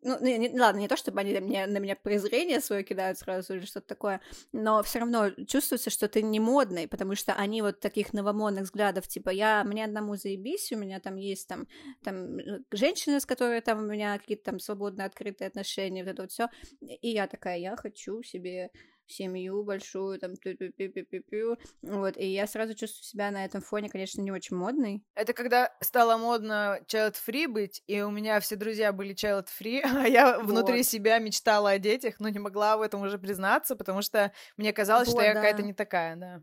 [0.03, 3.19] Ну, не, не, ладно, не то, чтобы они на меня, на меня презрение свое кидают
[3.19, 4.21] сразу или что-то такое,
[4.53, 9.09] но все равно чувствуется, что ты не модный, потому что они вот таких новомодных взглядов,
[9.09, 11.67] типа, я, мне одному заебись, у меня там есть там,
[12.03, 16.23] там э, женщина, с которой там у меня какие-то там свободные, открытые отношения, вот это
[16.23, 16.49] вот все,
[16.81, 18.71] и я такая, я хочу себе
[19.07, 21.43] семью большую, там, пи пи пи пи пи
[21.83, 25.05] вот, и я сразу чувствую себя на этом фоне, конечно, не очень модной.
[25.15, 30.39] Это когда стало модно child-free быть, и у меня все друзья были child-free, а я
[30.39, 30.47] вот.
[30.47, 34.73] внутри себя мечтала о детях, но не могла в этом уже признаться, потому что мне
[34.73, 35.41] казалось, вот, что я да.
[35.41, 36.43] какая-то не такая, да.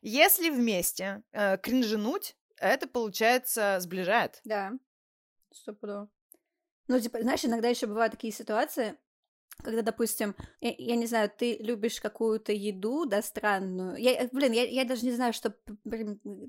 [0.00, 4.40] Если вместе э, кринжинуть, это, получается, сближает.
[4.44, 4.72] Да,
[5.52, 6.08] стопудово.
[6.88, 8.96] Ну, типа, знаешь, иногда еще бывают такие ситуации,
[9.62, 13.96] когда, допустим, я, я не знаю, ты любишь какую-то еду, да, странную.
[13.96, 15.54] Я, э, блин, я, я даже не знаю, что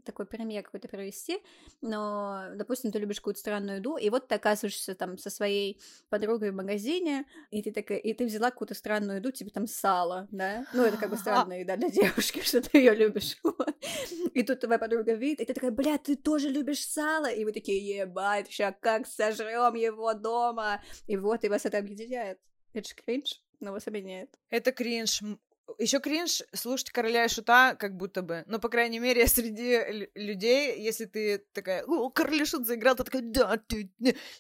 [0.06, 1.40] такой пример какой-то провести,
[1.82, 6.52] но, допустим, ты любишь какую-то странную еду, и вот ты оказываешься там со своей подругой
[6.52, 10.66] в магазине, и ты такая, и ты взяла какую-то странную еду, типа там сало, да?
[10.74, 13.38] Ну, это как бы странная еда для девушки, что ты ее любишь.
[14.34, 17.26] И тут твоя подруга видит, и ты такая, бля, ты тоже любишь сало?
[17.28, 20.82] И вы такие, ебать, сейчас как сожрем его дома?
[21.08, 22.40] И вот, и вас это объединяет.
[22.74, 24.38] Это же кринж, но вас объединяет.
[24.50, 25.22] Это кринж.
[25.78, 28.44] Еще кринж слушать короля и шута, как будто бы.
[28.48, 33.04] Но, по крайней мере, среди людей, если ты такая, о, король и шут заиграл, то
[33.04, 33.92] такая, да, ты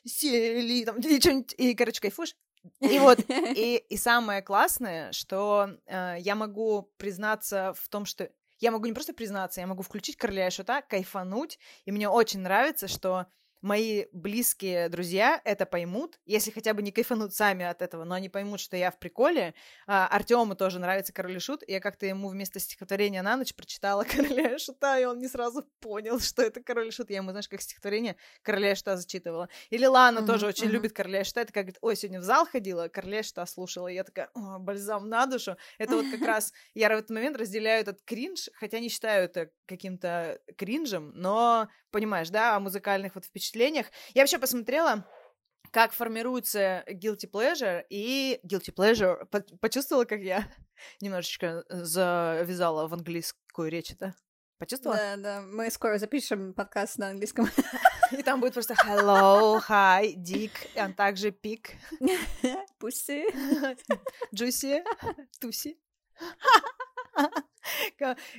[0.03, 2.35] сели, там, и что-нибудь, и, короче, кайфуешь.
[2.81, 8.71] И вот, и, и самое классное, что э, я могу признаться в том, что я
[8.71, 12.87] могу не просто признаться, я могу включить короля и шута, кайфануть, и мне очень нравится,
[12.87, 13.27] что
[13.61, 18.29] мои близкие друзья это поймут, если хотя бы не кайфанут сами от этого, но они
[18.29, 19.53] поймут, что я в приколе.
[19.87, 24.03] А, Артему тоже нравится Король и Шут, я как-то ему вместо стихотворения на ночь прочитала
[24.09, 27.09] Короля и Шута, и он не сразу понял, что это Король и Шут.
[27.09, 29.49] Я ему, знаешь, как стихотворение Короля и Шута зачитывала.
[29.69, 30.71] Или Лана mm-hmm, тоже очень mm-hmm.
[30.71, 33.45] любит Короля и Шута, и такая говорит, ой, сегодня в зал ходила, Короля и Шута
[33.45, 35.57] слушала, и я такая, о, бальзам на душу.
[35.77, 39.51] Это вот как раз, я в этот момент разделяю этот кринж, хотя не считаю это
[39.65, 43.87] каким-то кринжем, но понимаешь, да, о музыкальных вот впечатлениях.
[44.13, 45.05] Я вообще посмотрела
[45.71, 49.25] как формируется guilty pleasure и guilty pleasure.
[49.59, 50.47] Почувствовала, как я
[51.01, 54.15] немножечко завязала в английскую речь это?
[54.57, 54.97] Почувствовала?
[54.97, 55.41] Да, да.
[55.41, 57.47] Мы скоро запишем подкаст на английском.
[58.11, 61.71] И там будет просто hello, hi, dick, а также пик.
[62.81, 63.23] Pussy.
[64.33, 64.83] Juicy.
[65.39, 65.79] Туси.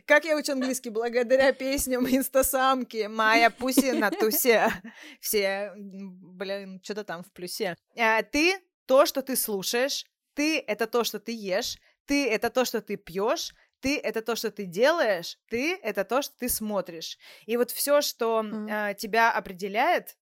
[0.06, 0.90] Как я учу английский?
[0.90, 3.06] Благодаря песням инстасамки.
[3.06, 4.70] Моя пуси на тусе.
[5.20, 7.76] Все, блин, что-то там в плюсе.
[7.96, 12.64] А ты то, что ты слушаешь, ты— это то, что ты ешь, ты— это то,
[12.64, 17.18] что ты пьешь, ты это то, что ты делаешь, ты это то, что ты смотришь.
[17.46, 18.90] И вот все, что mm.
[18.90, 20.16] э, тебя определяет,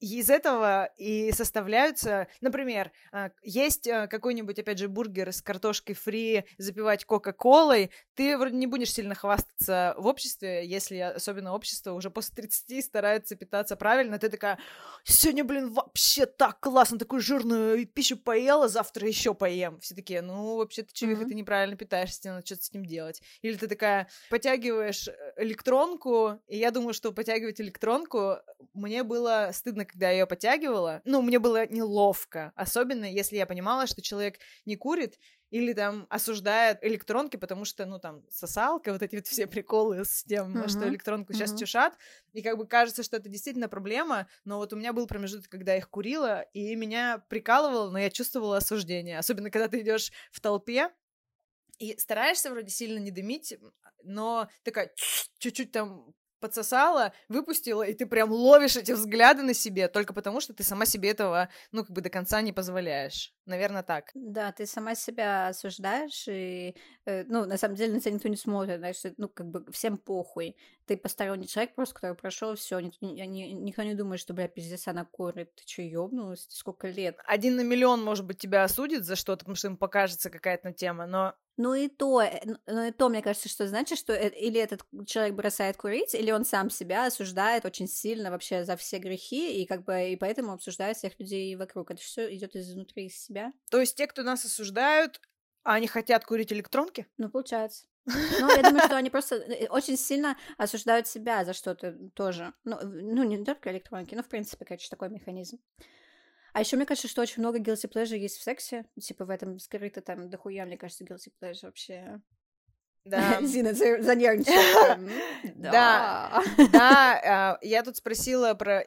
[0.00, 6.44] из этого и составляются, например, а, есть а, какой-нибудь, опять же, бургер с картошкой фри,
[6.58, 12.34] запивать кока-колой, ты вроде не будешь сильно хвастаться в обществе, если особенно общество уже после
[12.34, 14.58] 30 старается питаться правильно, ты такая,
[15.04, 19.80] сегодня, блин, вообще так классно, такую жирную пищу поела, завтра еще поем.
[19.80, 21.28] Все такие, ну, вообще-то, чувик, mm-hmm.
[21.28, 23.22] ты неправильно питаешься, тебе надо что-то с ним делать.
[23.42, 28.38] Или ты такая, потягиваешь э, электронку, и я думаю, что потягивать электронку
[28.72, 31.02] мне было стыдно стыдно, когда я ее подтягивала.
[31.04, 35.18] Ну, мне было неловко, особенно если я понимала, что человек не курит
[35.50, 40.24] или там осуждает электронки, потому что, ну, там, сосалка, вот эти вот все приколы с
[40.24, 40.68] тем, uh-huh.
[40.68, 41.36] что электронку uh-huh.
[41.36, 41.96] сейчас чешат,
[42.32, 45.72] и как бы кажется, что это действительно проблема, но вот у меня был промежуток, когда
[45.72, 50.40] я их курила, и меня прикалывало, но я чувствовала осуждение, особенно когда ты идешь в
[50.40, 50.90] толпе,
[51.78, 53.56] и стараешься вроде сильно не дымить,
[54.02, 54.92] но такая
[55.38, 60.52] чуть-чуть там подсосала, выпустила, и ты прям ловишь эти взгляды на себе только потому, что
[60.52, 63.32] ты сама себе этого, ну, как бы до конца не позволяешь.
[63.46, 64.10] Наверное, так.
[64.14, 68.36] Да, ты сама себя осуждаешь, и, э, ну, на самом деле на тебя никто не
[68.36, 70.56] смотрит, знаешь, ну, как бы всем похуй.
[70.86, 75.04] Ты посторонний человек просто, который прошел все, никто, никто не думает, что, бля, пиздец, она
[75.04, 75.54] курит.
[75.54, 76.46] Ты что, ёбнулась?
[76.50, 77.16] Сколько лет?
[77.26, 81.06] Один на миллион, может быть, тебя осудит за что-то, потому что им покажется какая-то тема,
[81.06, 84.60] но ну и то, э, ну и то, мне кажется, что значит, что э, или
[84.60, 89.62] этот человек бросает курить, или он сам себя осуждает очень сильно вообще за все грехи,
[89.62, 91.90] и как бы и поэтому обсуждает всех людей вокруг.
[91.90, 93.52] Это все идет изнутри из себя.
[93.70, 95.20] То есть те, кто нас осуждают,
[95.62, 97.06] они хотят курить электронки?
[97.18, 97.86] Ну, получается.
[98.40, 102.52] Ну, я думаю, что они просто э, очень сильно осуждают себя за что-то тоже.
[102.64, 105.58] Ну, ну не только электронки, но, в принципе, конечно, такой механизм.
[106.54, 108.86] А еще мне кажется, что очень много guilty pleasure есть в сексе.
[109.00, 112.20] Типа в этом скрыто там дохуя, мне кажется, guilty pleasure вообще.
[113.04, 113.40] Да.
[113.42, 114.98] Зина занервничала.
[115.56, 116.42] Да.
[116.72, 118.84] Да, а, я тут спросила про...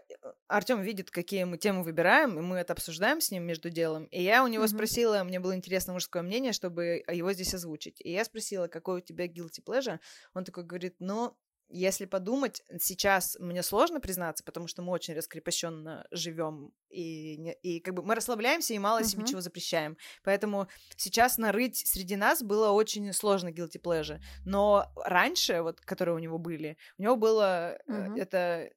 [0.47, 4.05] Артем видит, какие мы темы выбираем, и мы это обсуждаем с ним между делом.
[4.05, 7.99] И я у него спросила, мне было интересно мужское мнение, чтобы его здесь озвучить.
[7.99, 9.99] И я спросила, какой у тебя guilty pleasure.
[10.33, 11.37] Он такой говорит, ну,
[11.69, 17.93] если подумать, сейчас мне сложно признаться, потому что мы очень раскрепощенно живем и, и как
[17.93, 19.05] бы мы расслабляемся и мало uh-huh.
[19.05, 19.97] себе чего запрещаем.
[20.23, 24.19] Поэтому сейчас нарыть среди нас было очень сложно guilty pleasure.
[24.45, 28.17] Но раньше, вот, которые у него были, у него было uh-huh.
[28.17, 28.69] это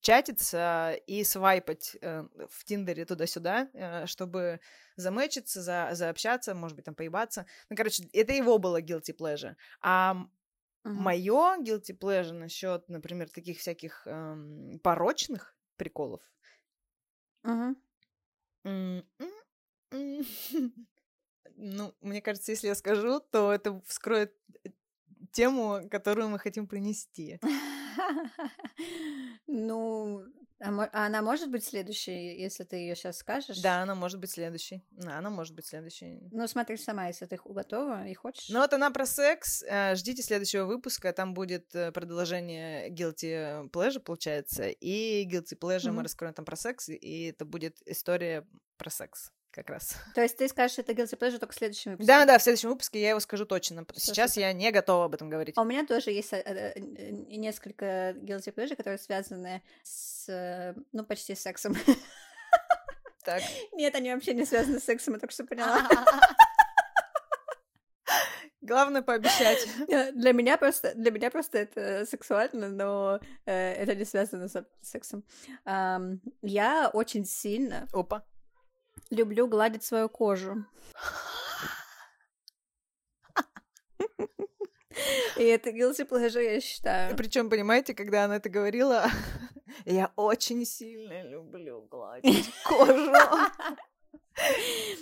[0.00, 4.60] чатиться и свайпать э, в Тиндере туда-сюда, э, чтобы
[4.96, 7.46] замечиться, за, заобщаться, может быть, там поебаться.
[7.70, 9.54] Ну, короче, это его было guilty pleasure.
[9.80, 10.26] А
[10.84, 10.92] Uh-huh.
[10.94, 16.20] Мое guilty pleasure насчет, например, таких всяких эм, порочных приколов.
[17.44, 17.76] Uh-huh.
[21.56, 24.70] ну, мне кажется, если я скажу, то это вскроет э,
[25.32, 27.40] тему, которую мы хотим принести.
[29.46, 30.24] Ну,
[30.62, 33.58] а, а она может быть следующей, если ты ее сейчас скажешь?
[33.60, 34.84] Да, она может быть следующей.
[34.92, 36.20] Да, она может быть следующей.
[36.30, 38.48] Ну, смотри сама, если ты готова и хочешь.
[38.48, 39.64] Ну, вот она про секс.
[39.66, 41.12] Э, ждите следующего выпуска.
[41.12, 44.68] Там будет э, продолжение Guilty Pleasure, получается.
[44.68, 45.92] И Guilty Pleasure mm-hmm.
[45.92, 46.88] мы раскроем там про секс.
[46.88, 48.46] И это будет история
[48.76, 49.96] про секс как раз.
[50.14, 52.06] То есть ты скажешь, это guilty pleasure только в следующем выпуске?
[52.06, 53.86] Да, да, в следующем выпуске я его скажу точно.
[53.94, 55.56] Сейчас я не готова об этом говорить.
[55.56, 61.34] А у меня тоже есть э, э, несколько guilty pleasure, которые связаны с, ну, почти
[61.34, 61.76] сексом.
[63.24, 63.42] Так.
[63.72, 65.88] Нет, они вообще не связаны с сексом, я только что поняла.
[68.62, 69.58] Главное пообещать.
[70.14, 75.24] Для меня просто, для меня просто это сексуально, но э, это не связано с сексом.
[75.66, 77.88] Um, я очень сильно.
[77.92, 78.24] Опа.
[79.10, 80.64] Люблю гладить свою кожу.
[85.36, 87.16] И это guilty pleasure, я считаю.
[87.16, 89.06] Причем, понимаете, когда она это говорила,
[89.84, 93.12] я очень сильно люблю гладить кожу.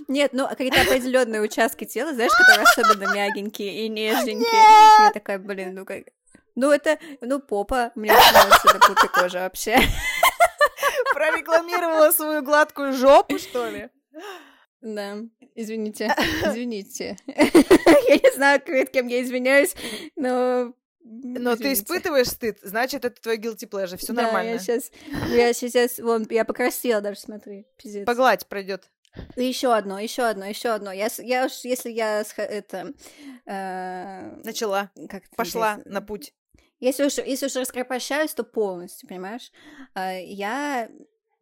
[0.09, 5.05] Нет, ну какие-то определенные участки тела, знаешь, которые особенно мягенькие и нежненькие.
[5.05, 6.05] Я такая, блин, ну как
[6.57, 7.93] Ну, это, ну, попа.
[7.95, 9.79] Мне нравится эта пупи кожа вообще.
[11.45, 13.89] Прорекламировала свою гладкую жопу, что ли?
[14.81, 15.19] Да,
[15.55, 16.15] извините,
[16.45, 17.17] извините.
[17.27, 19.75] Я не знаю, перед кем я извиняюсь,
[20.17, 24.51] но но ты испытываешь стыд, значит, это твой guilty pleasure, все да, нормально.
[24.51, 24.91] я сейчас,
[25.29, 28.07] я сейчас, вон, я покрасила даже, смотри, пиздец.
[28.07, 28.91] Погладь пройдет.
[29.35, 30.93] Еще одно, еще одно, еще одно.
[30.93, 32.93] Я, я уж, если я это
[33.45, 35.93] э, начала, как пошла здесь?
[35.93, 36.33] на путь.
[36.79, 39.51] Если уж, если уж раскрепощаюсь, то полностью, понимаешь?
[39.95, 40.89] Э, я,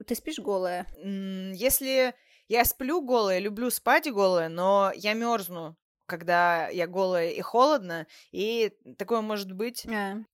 [0.09, 0.87] ты спишь голая?
[0.97, 2.15] Если
[2.49, 5.77] я сплю голая, люблю спать голая, но я мерзну
[6.09, 9.85] когда я голая и холодно, и такое может быть.
[9.85, 10.25] Yeah.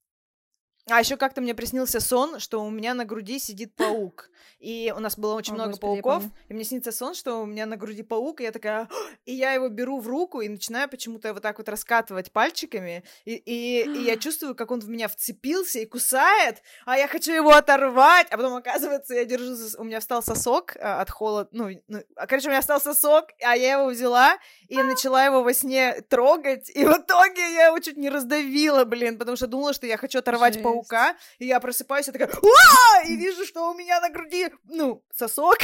[0.90, 4.28] А еще как-то мне приснился сон, что у меня на груди сидит паук.
[4.58, 6.24] И у нас было очень О, много Господи, пауков.
[6.48, 8.88] И мне снится сон, что у меня на груди паук, и я такая...
[9.24, 13.02] И я его беру в руку и начинаю почему-то вот так вот раскатывать пальчиками.
[13.24, 17.32] И, и, и я чувствую, как он в меня вцепился и кусает, а я хочу
[17.32, 18.26] его оторвать.
[18.30, 19.56] А потом, оказывается, я держу...
[19.78, 21.48] У меня встал сосок а, от холода.
[21.52, 24.36] Ну, ну, а, короче, у меня встал сосок, а я его взяла
[24.68, 26.68] и начала его во сне трогать.
[26.68, 30.18] И в итоге я его чуть не раздавила, блин, потому что думала, что я хочу
[30.18, 33.02] оторвать паука паука, и я просыпаюсь, и такая, Уа!
[33.06, 35.58] и вижу, что у меня на груди, ну, сосок.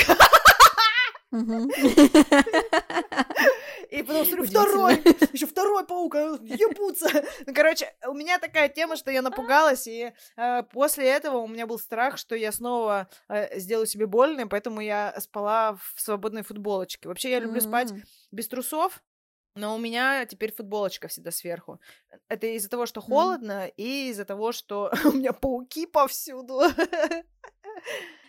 [3.91, 4.95] И потом смотрю, второй,
[5.33, 7.09] еще второй паук, а, ебутся.
[7.47, 11.67] Ну, короче, у меня такая тема, что я напугалась, и э, после этого у меня
[11.67, 17.09] был страх, что я снова э, сделаю себе больно, поэтому я спала в свободной футболочке.
[17.09, 17.93] Вообще, я люблю спать
[18.31, 19.03] без трусов,
[19.55, 21.81] но у меня теперь футболочка всегда сверху.
[22.29, 23.73] Это из-за того, что холодно, mm.
[23.77, 26.63] и из-за того, что у меня пауки повсюду.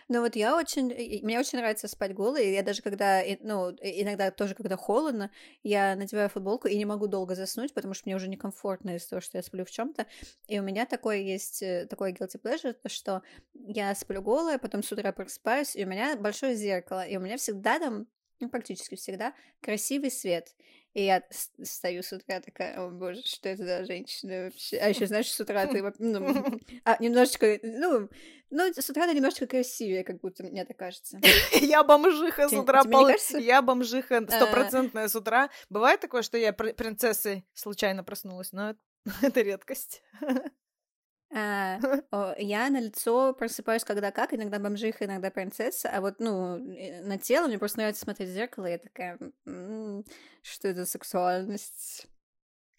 [0.08, 0.88] Ну вот я очень,
[1.22, 5.30] мне очень нравится спать голой, я даже когда, ну, иногда тоже, когда холодно,
[5.62, 9.20] я надеваю футболку и не могу долго заснуть, потому что мне уже некомфортно из-за того,
[9.20, 10.06] что я сплю в чем то
[10.48, 13.22] и у меня такое есть, э, такое guilty pleasure, что
[13.54, 17.38] я сплю голая, потом с утра просыпаюсь, и у меня большое зеркало, и у меня
[17.38, 18.06] всегда там
[18.42, 20.54] ну, практически всегда, красивый свет.
[20.94, 21.22] И я
[21.62, 24.76] стою с утра такая, о боже, что это за женщина вообще?
[24.76, 28.10] А еще, знаешь, с утра ты ну, а, немножечко, ну,
[28.50, 31.18] ну, с утра ты немножечко красивее, как будто мне так кажется.
[31.52, 33.08] Я бомжиха с утра, пол...
[33.38, 34.30] я бомжиха а.
[34.30, 35.48] стопроцентная с утра.
[35.70, 38.76] Бывает такое, что я принцессой случайно проснулась, но
[39.22, 40.02] это редкость.
[41.34, 41.78] А,
[42.38, 47.46] я на лицо просыпаюсь когда как, иногда бомжиха, иногда принцесса, а вот, ну, на тело
[47.48, 49.18] мне просто нравится смотреть в зеркало, и я такая,
[50.42, 52.06] что это сексуальность?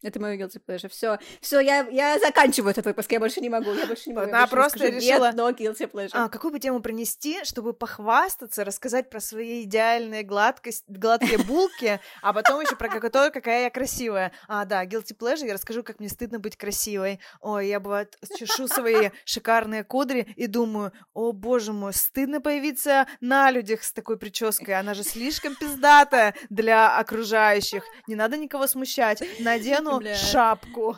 [0.03, 0.89] Это мой guilty pleasure.
[0.89, 4.27] Все, все, я, я заканчиваю этот выпуск, я больше не могу, я больше не могу.
[4.27, 5.31] Она просто скажу, решила...
[5.31, 6.09] Нет, no guilty pleasure.
[6.11, 12.33] А, какую бы тему принести, чтобы похвастаться, рассказать про свои идеальные гладкость, гладкие булки, а
[12.33, 14.33] потом еще про какое какая я красивая.
[14.49, 17.21] А, да, guilty pleasure, я расскажу, как мне стыдно быть красивой.
[17.39, 23.51] Ой, я, бывает, чешу свои шикарные кудри и думаю, о, боже мой, стыдно появиться на
[23.51, 27.85] людях с такой прической, она же слишком пиздатая для окружающих.
[28.07, 29.23] Не надо никого смущать.
[29.39, 30.15] Надену Бля.
[30.15, 30.97] шапку.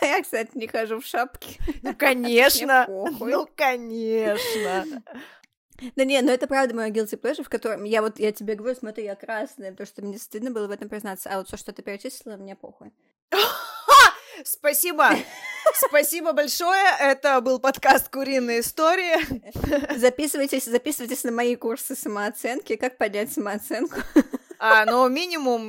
[0.00, 1.58] Я, кстати, не хожу в шапке.
[1.82, 2.86] Ну, конечно.
[2.88, 5.02] Ну, конечно.
[5.96, 8.76] Да не, но это правда мой guilty pleasure, в котором я вот, я тебе говорю,
[8.76, 11.72] смотри, я красная, потому что мне стыдно было в этом признаться, а вот все, что
[11.72, 12.92] ты перечислила, мне похуй.
[14.44, 15.10] Спасибо!
[15.74, 16.84] Спасибо большое.
[17.00, 19.96] Это был подкаст «Куриные истории».
[19.98, 22.76] Записывайтесь, записывайтесь на мои курсы самооценки.
[22.76, 23.96] Как поднять самооценку?
[24.58, 25.68] А, но минимум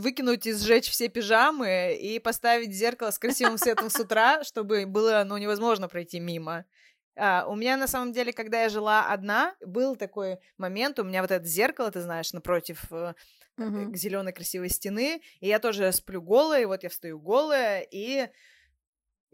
[0.00, 5.22] выкинуть и сжечь все пижамы и поставить зеркало с красивым светом с утра, чтобы было,
[5.24, 6.64] ну, невозможно пройти мимо.
[7.16, 11.22] А, у меня на самом деле, когда я жила одна, был такой момент, у меня
[11.22, 13.14] вот это зеркало, ты знаешь, напротив uh-huh.
[13.56, 18.28] Э, зеленой красивой стены, и я тоже сплю голая, и вот я встаю голая, и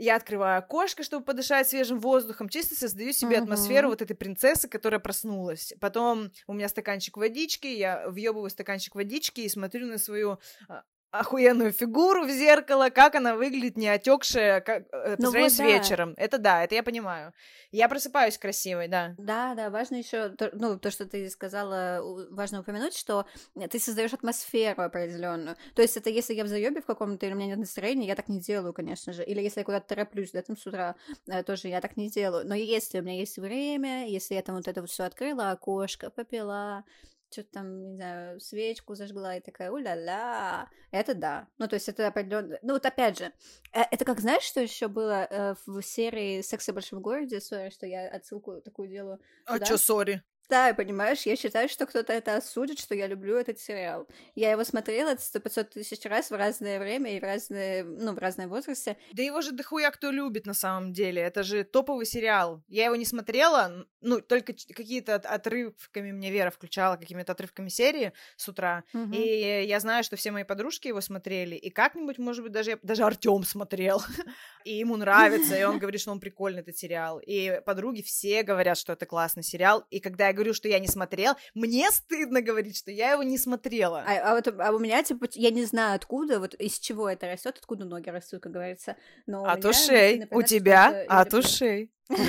[0.01, 3.43] я открываю окошко, чтобы подышать свежим воздухом, чисто создаю себе uh-huh.
[3.43, 5.75] атмосферу вот этой принцессы, которая проснулась.
[5.79, 10.39] Потом у меня стаканчик водички, я въебываю стаканчик водички и смотрю на свою
[10.69, 15.43] а, охуенную фигуру в зеркало, как она выглядит не отекшая как, э, по ну сравнению
[15.43, 15.65] вот, с да.
[15.65, 16.15] вечером.
[16.17, 17.33] Это да, это я понимаю.
[17.73, 19.15] Я просыпаюсь красивой, да.
[19.19, 22.01] Да, да, важно еще, ну, то, что ты сказала,
[22.31, 23.27] важно упомянуть, что
[23.71, 25.57] ты создаешь атмосферу определенную.
[25.75, 28.15] То есть это если я в заебе в каком-то, или у меня нет настроения, я
[28.15, 29.25] так не делаю, конечно же.
[29.25, 30.95] Или если я куда-то тороплюсь, да, там с утра,
[31.27, 32.47] э, тоже я так не делаю.
[32.47, 36.11] Но если у меня есть время, если я там вот это вот все открыла, окошко
[36.11, 36.85] попила,
[37.31, 41.49] что-то там, не знаю, свечку зажгла и такая, уля-ля, это да.
[41.59, 42.59] Ну, то есть это определенно...
[42.63, 43.33] Ну, вот опять же,
[43.73, 47.71] э, это как, знаешь, что еще было э, в серии «Секс в большом городе», сори,
[47.71, 49.21] что я отсылку такую делаю.
[49.47, 50.23] А что, сори?
[50.51, 54.09] Считаю, понимаешь, я считаю, что кто-то это осудит, что я люблю этот сериал.
[54.35, 58.19] Я его смотрела сто пятьсот тысяч раз в разное время и в разные, ну, в
[58.19, 58.97] разные возрасте.
[59.13, 61.23] Да его же дохуя кто любит на самом деле.
[61.23, 62.65] Это же топовый сериал.
[62.67, 68.49] Я его не смотрела, ну, только какие-то отрывками мне Вера включала, какими-то отрывками серии с
[68.49, 68.83] утра.
[68.93, 69.13] Угу.
[69.13, 73.05] И я знаю, что все мои подружки его смотрели, и как-нибудь, может быть, даже, даже
[73.05, 74.03] Артем смотрел.
[74.65, 77.21] и ему нравится, и он говорит, что он прикольный, этот сериал.
[77.25, 79.85] И подруги все говорят, что это классный сериал.
[79.91, 83.39] И когда я говорю, что я не смотрел, мне стыдно говорить, что я его не
[83.39, 84.03] смотрела.
[84.07, 87.27] А, а вот а у меня, типа, я не знаю откуда, вот из чего это
[87.27, 88.97] растет, откуда ноги растут, как говорится.
[89.27, 90.27] Но от ушей.
[90.31, 91.93] У тебя от ушей.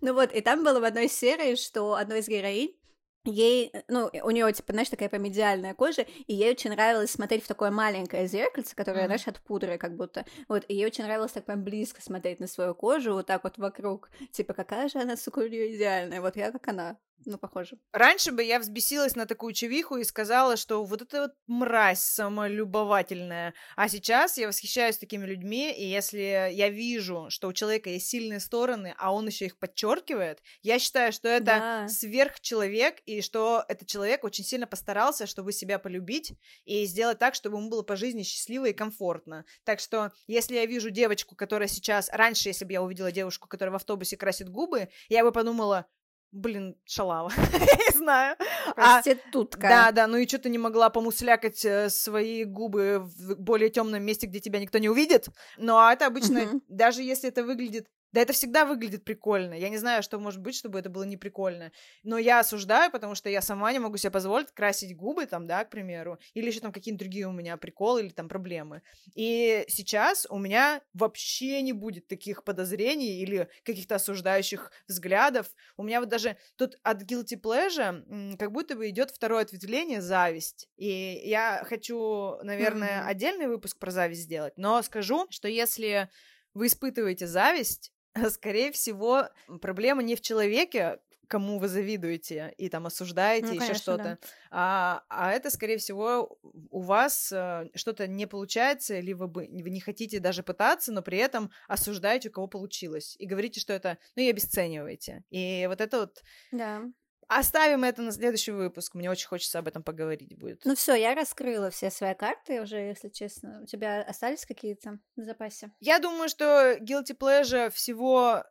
[0.00, 2.77] Ну вот, и там было в одной серии, что одной из героинь
[3.30, 7.10] ей, э, ну, у нее, типа, знаешь, такая прям идеальная кожа, и ей очень нравилось
[7.10, 9.06] смотреть в такое маленькое зеркальце, которое, mm-hmm.
[9.06, 12.46] знаешь, от пудры как будто, вот, и ей очень нравилось так прям близко смотреть на
[12.46, 16.66] свою кожу, вот так вот вокруг, типа, какая же она, сука, идеальная, вот я как
[16.68, 17.78] она, ну, похоже.
[17.92, 23.54] Раньше бы я взбесилась на такую чевиху и сказала, что вот это вот мразь самолюбовательная.
[23.76, 28.40] А сейчас я восхищаюсь такими людьми, и если я вижу, что у человека есть сильные
[28.40, 31.88] стороны, а он еще их подчеркивает, я считаю, что это да.
[31.88, 37.58] сверхчеловек, и что этот человек очень сильно постарался, чтобы себя полюбить и сделать так, чтобы
[37.58, 39.44] ему было по жизни счастливо и комфортно.
[39.64, 42.08] Так что, если я вижу девочку, которая сейчас...
[42.12, 45.86] Раньше, если бы я увидела девушку, которая в автобусе красит губы, я бы подумала,
[46.30, 47.32] Блин, шалава.
[47.52, 48.36] я не знаю.
[48.76, 49.66] А, Проститутка.
[49.66, 53.70] А, да, да, ну и что ты не могла помуслякать э, свои губы в более
[53.70, 55.28] темном месте, где тебя никто не увидит?
[55.56, 56.62] Ну, а это обычно, угу.
[56.68, 59.54] даже если это выглядит да это всегда выглядит прикольно.
[59.54, 61.72] Я не знаю, что может быть, чтобы это было не прикольно.
[62.02, 65.64] Но я осуждаю, потому что я сама не могу себе позволить красить губы, там, да,
[65.64, 66.18] к примеру.
[66.34, 68.82] Или еще там какие-то другие у меня приколы или там проблемы.
[69.14, 75.50] И сейчас у меня вообще не будет таких подозрений или каких-то осуждающих взглядов.
[75.76, 80.68] У меня вот даже тут от guilty pleasure как будто бы идет второе ответвление зависть.
[80.76, 83.06] И я хочу, наверное, mm-hmm.
[83.06, 84.54] отдельный выпуск про зависть сделать.
[84.56, 86.08] Но скажу, что если
[86.54, 87.92] вы испытываете зависть,
[88.30, 89.28] скорее всего,
[89.60, 90.98] проблема не в человеке,
[91.28, 94.02] кому вы завидуете и там осуждаете, ну, еще что-то.
[94.02, 94.18] Да.
[94.50, 96.38] А, а это, скорее всего,
[96.70, 101.18] у вас э, что-то не получается, либо вы, вы не хотите даже пытаться, но при
[101.18, 103.14] этом осуждаете, у кого получилось.
[103.18, 105.22] И говорите, что это, ну и обесцениваете.
[105.30, 106.24] И вот это вот...
[106.50, 106.82] Да.
[107.28, 108.94] Оставим это на следующий выпуск.
[108.94, 110.64] Мне очень хочется об этом поговорить будет.
[110.64, 113.60] Ну все, я раскрыла все свои карты уже, если честно.
[113.62, 115.70] У тебя остались какие-то в запасе?
[115.80, 118.44] Я думаю, что guilty pleasure всего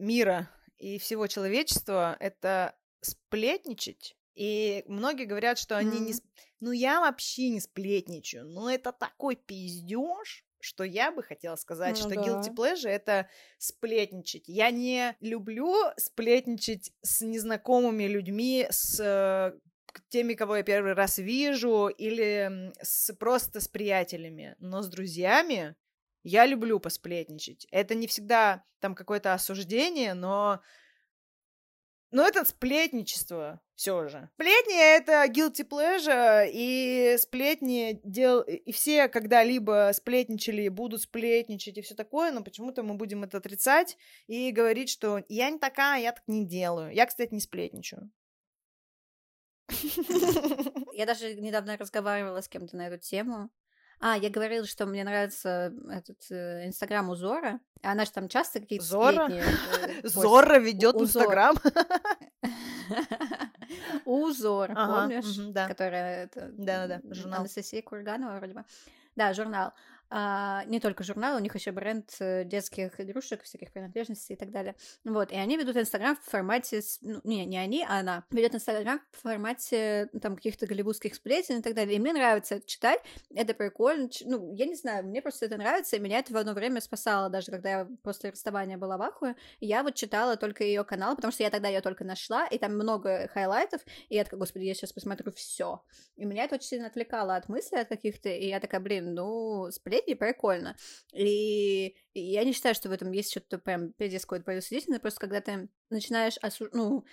[0.00, 4.16] мира и всего человечества— это сплетничать.
[4.34, 6.04] И многие говорят, что они mm.
[6.04, 6.14] не...
[6.58, 8.46] Ну, я вообще не сплетничаю.
[8.46, 12.22] Ну, это такой пиздеж что я бы хотела сказать, ну, что да.
[12.22, 14.44] guilty pleasure— это сплетничать.
[14.46, 19.58] Я не люблю сплетничать с незнакомыми людьми, с э,
[20.08, 24.56] теми, кого я первый раз вижу, или с, просто с приятелями.
[24.58, 25.76] Но с друзьями
[26.22, 27.66] я люблю посплетничать.
[27.70, 30.60] Это не всегда там какое-то осуждение, но
[32.10, 34.30] но это сплетничество все же.
[34.34, 38.42] Сплетни— это guilty pleasure, и сплетни дел...
[38.42, 43.96] И все когда-либо сплетничали, будут сплетничать и все такое, но почему-то мы будем это отрицать
[44.26, 46.92] и говорить, что я не такая, я так не делаю.
[46.94, 48.10] Я, кстати, не сплетничаю.
[50.94, 53.50] Я даже недавно разговаривала с кем-то на эту тему,
[54.00, 57.60] а, я говорила, что мне нравится этот э, Инстаграм у Зора.
[57.82, 59.28] Она же там часто какие-то Зора?
[59.30, 59.42] Э,
[60.02, 61.56] Зора ведет Инстаграм.
[64.04, 65.36] Узор, помнишь?
[65.52, 65.68] Да.
[65.68, 66.30] Которая.
[66.34, 67.40] Да-да-да, журнал.
[67.40, 68.64] Анастасия Курганова вроде бы.
[69.16, 69.72] Да, журнал.
[70.16, 74.52] А, не только журнал, у них еще бренд э, детских игрушек, всяких принадлежностей и так
[74.52, 74.76] далее.
[75.02, 79.00] Вот, и они ведут Инстаграм в формате, ну, не, не они, а она ведет Инстаграм
[79.10, 81.96] в формате ну, там каких-то голливудских сплетен и так далее.
[81.96, 83.00] И мне нравится это читать,
[83.34, 84.08] это прикольно.
[84.24, 87.28] Ну, я не знаю, мне просто это нравится, и меня это в одно время спасало,
[87.28, 89.34] даже когда я после расставания была в ахуе.
[89.58, 92.74] Я вот читала только ее канал, потому что я тогда ее только нашла, и там
[92.74, 95.82] много хайлайтов, и я такая, господи, я сейчас посмотрю все.
[96.14, 99.72] И меня это очень сильно отвлекало от мыслей от каких-то, и я такая, блин, ну,
[99.72, 100.76] сплетни сплетни, прикольно.
[101.12, 105.40] И, я не считаю, что в этом есть что-то прям пиздец какое-то предосудительное, просто когда
[105.40, 106.68] ты начинаешь осу...
[106.72, 107.04] ну,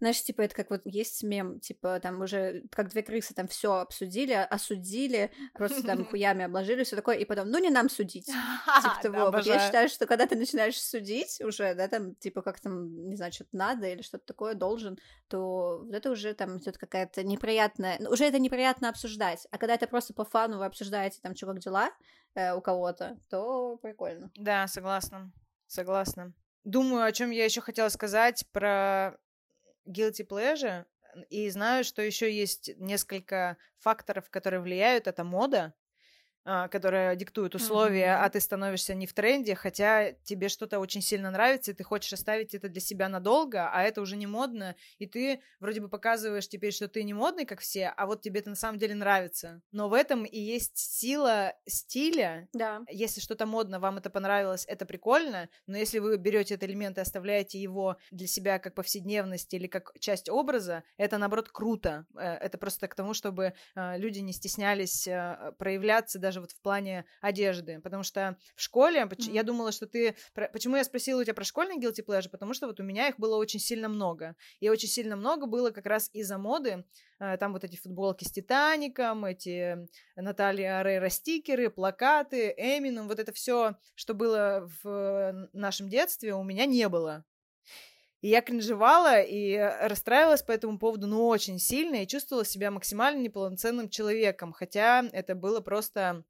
[0.00, 3.74] знаешь, типа, это как вот есть мем, типа, там уже как две крысы там все
[3.74, 8.24] обсудили, осудили, просто там хуями обложили, все такое, и потом, ну не нам судить.
[8.24, 9.30] Типа того.
[9.30, 13.16] Вот я считаю, что когда ты начинаешь судить уже, да, там, типа, как там, не
[13.16, 17.98] знаю, что-то надо или что-то такое должен, то вот это уже там идет какая-то неприятная,
[18.00, 19.46] ну, уже это неприятно обсуждать.
[19.50, 21.90] А когда это просто по фану вы обсуждаете там, что как дела,
[22.34, 24.30] э, у кого-то, то прикольно.
[24.36, 25.32] Да, согласна.
[25.66, 26.32] Согласна.
[26.64, 29.18] думаю, о чем я еще хотела сказать про
[29.86, 30.84] guilty pleasure,
[31.28, 35.06] и знаю, что еще есть несколько факторов, которые влияют.
[35.06, 35.74] Это мода,
[36.44, 38.24] которая диктует условия, mm-hmm.
[38.24, 42.12] а ты становишься не в тренде, хотя тебе что-то очень сильно нравится, и ты хочешь
[42.12, 46.48] оставить это для себя надолго, а это уже не модно, и ты вроде бы показываешь
[46.48, 49.60] теперь, что ты не модный, как все, а вот тебе это на самом деле нравится.
[49.72, 52.48] Но в этом и есть сила стиля.
[52.52, 52.82] Да.
[52.88, 57.00] Если что-то модно, вам это понравилось, это прикольно, но если вы берете этот элемент и
[57.00, 62.06] оставляете его для себя как повседневность или как часть образа, это наоборот круто.
[62.16, 66.52] Э, это просто к тому, чтобы э, люди не стеснялись э, проявляться даже даже вот
[66.52, 69.32] в плане одежды, потому что в школе, mm-hmm.
[69.32, 70.14] я думала, что ты...
[70.52, 72.28] Почему я спросила у тебя про школьный guilty pleasure?
[72.28, 74.36] Потому что вот у меня их было очень сильно много.
[74.60, 76.84] И очень сильно много было как раз из-за моды.
[77.18, 83.32] Э, там вот эти футболки с Титаником, эти Наталья Рейра стикеры, плакаты, Эмином, вот это
[83.32, 87.24] все, что было в нашем детстве, у меня не было.
[88.20, 93.20] И я кринжевала и расстраивалась по этому поводу, ну, очень сильно, и чувствовала себя максимально
[93.20, 96.24] неполноценным человеком, хотя это было просто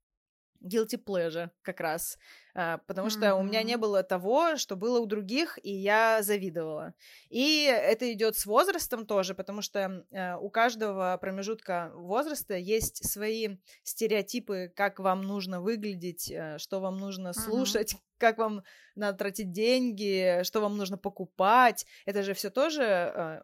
[0.63, 2.19] guilty pleasure как раз,
[2.55, 3.11] а, потому mm-hmm.
[3.11, 6.95] что у меня не было того, что было у других, и я завидовала.
[7.29, 13.57] И это идет с возрастом тоже, потому что а, у каждого промежутка возраста есть свои
[13.83, 17.99] стереотипы, как вам нужно выглядеть, а, что вам нужно слушать, mm-hmm.
[18.19, 18.63] как вам
[18.95, 21.87] надо тратить деньги, что вам нужно покупать.
[22.05, 23.43] Это же все тоже,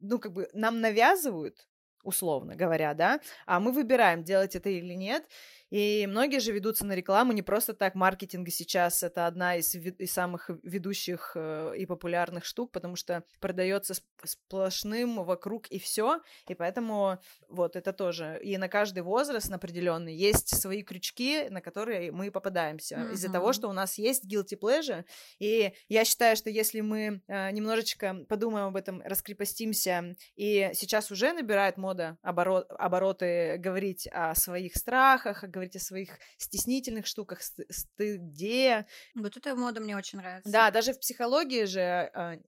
[0.00, 1.66] ну, как бы нам навязывают,
[2.02, 5.28] условно говоря, да, а мы выбираем, делать это или нет.
[5.70, 7.94] И многие же ведутся на рекламу не просто так.
[7.94, 13.94] Маркетинг сейчас это одна из, из самых ведущих э, и популярных штук, потому что продается
[14.24, 16.20] сплошным вокруг и все.
[16.48, 18.40] И поэтому вот это тоже.
[18.42, 22.96] И на каждый возраст определенный есть свои крючки, на которые мы попадаемся.
[22.96, 23.12] Mm-hmm.
[23.12, 25.04] Из-за того, что у нас есть guilty pleasure.
[25.38, 31.32] И я считаю, что если мы э, немножечко подумаем об этом, раскрепостимся, и сейчас уже
[31.32, 38.86] набирает мода оборот, обороты говорить о своих страхах, говорить о своих стеснительных штуках, стыде.
[39.14, 40.50] Вот эта мода мне очень нравится.
[40.50, 41.80] Да, даже в психологии же
[42.14, 42.38] а,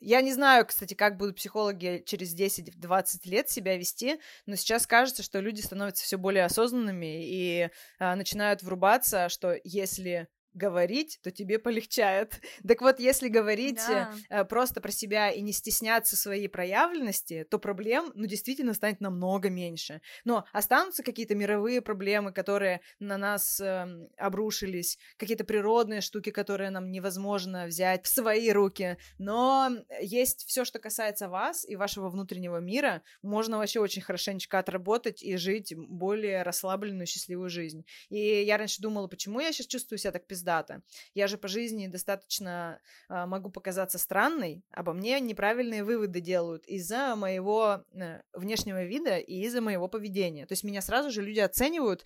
[0.00, 5.22] я не знаю, кстати, как будут психологи через 10-20 лет себя вести, но сейчас кажется,
[5.22, 11.58] что люди становятся все более осознанными и а, начинают врубаться, что если говорить, то тебе
[11.58, 12.40] полегчает.
[12.66, 14.12] Так вот, если говорить да.
[14.30, 19.50] э, просто про себя и не стесняться своей проявленности, то проблем, ну, действительно станет намного
[19.50, 20.00] меньше.
[20.24, 23.86] Но останутся какие-то мировые проблемы, которые на нас э,
[24.16, 28.96] обрушились, какие-то природные штуки, которые нам невозможно взять в свои руки.
[29.18, 35.22] Но есть все, что касается вас и вашего внутреннего мира, можно вообще очень хорошенечко отработать
[35.22, 37.84] и жить более расслабленную, счастливую жизнь.
[38.08, 40.82] И я раньше думала, почему я сейчас чувствую себя так пиздато, пиздато.
[41.14, 42.78] Я же по жизни достаточно
[43.08, 49.42] э, могу показаться странной, обо мне неправильные выводы делают из-за моего э, внешнего вида и
[49.44, 50.46] из-за моего поведения.
[50.46, 52.04] То есть меня сразу же люди оценивают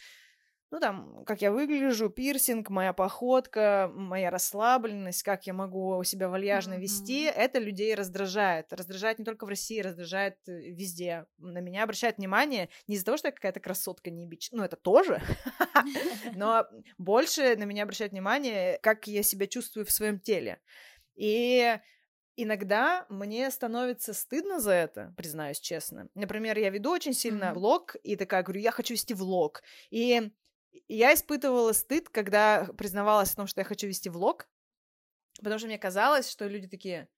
[0.70, 6.74] ну, там, как я выгляжу, пирсинг, моя походка, моя расслабленность, как я могу себя вальяжно
[6.74, 6.80] mm-hmm.
[6.80, 8.70] вести, это людей раздражает.
[8.72, 11.24] Раздражает не только в России, раздражает э, везде.
[11.38, 14.76] На меня обращают внимание не из-за того, что я какая-то красотка не бич, ну, это
[14.76, 15.22] тоже,
[16.36, 16.66] но
[16.98, 20.60] больше на меня обращают внимание, как я себя чувствую в своем теле.
[21.14, 21.78] И
[22.36, 26.08] иногда мне становится стыдно за это, признаюсь честно.
[26.14, 27.54] Например, я веду очень сильно mm-hmm.
[27.54, 29.62] влог, и такая говорю, я хочу вести влог.
[29.90, 30.30] И
[30.88, 34.48] я испытывала стыд, когда признавалась в том, что я хочу вести влог,
[35.38, 37.08] потому что мне казалось, что люди такие,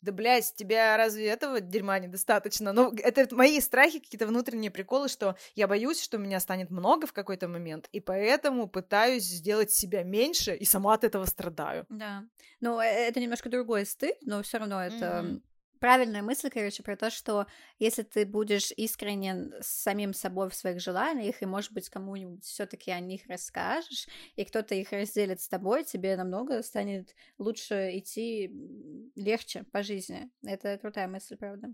[0.00, 2.72] да, блядь, тебя разве этого дерьма недостаточно?
[2.72, 7.12] Ну, это мои страхи, какие-то внутренние приколы, что я боюсь, что меня станет много в
[7.12, 11.84] какой-то момент, и поэтому пытаюсь сделать себя меньше, и сама от этого страдаю.
[11.88, 12.24] Да.
[12.60, 15.42] Ну, это немножко другой стыд, но все равно это mm-hmm
[15.80, 17.46] правильная мысль, короче, про то, что
[17.78, 22.90] если ты будешь искренен с самим собой в своих желаниях, и, может быть, кому-нибудь все-таки
[22.90, 24.06] о них расскажешь,
[24.36, 28.50] и кто-то их разделит с тобой, тебе намного станет лучше идти
[29.14, 30.30] легче по жизни.
[30.42, 31.72] Это крутая мысль, правда.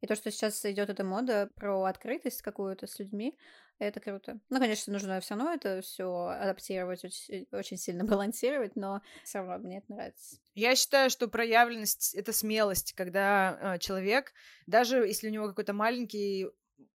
[0.00, 3.36] И то, что сейчас идет эта мода про открытость какую-то с людьми,
[3.78, 4.40] это круто.
[4.48, 9.58] Ну, конечно, нужно все равно это все адаптировать, очень, очень сильно балансировать, но все равно
[9.58, 10.38] мне это нравится.
[10.54, 14.32] Я считаю, что проявленность это смелость, когда э, человек,
[14.66, 16.48] даже если у него какой-то маленький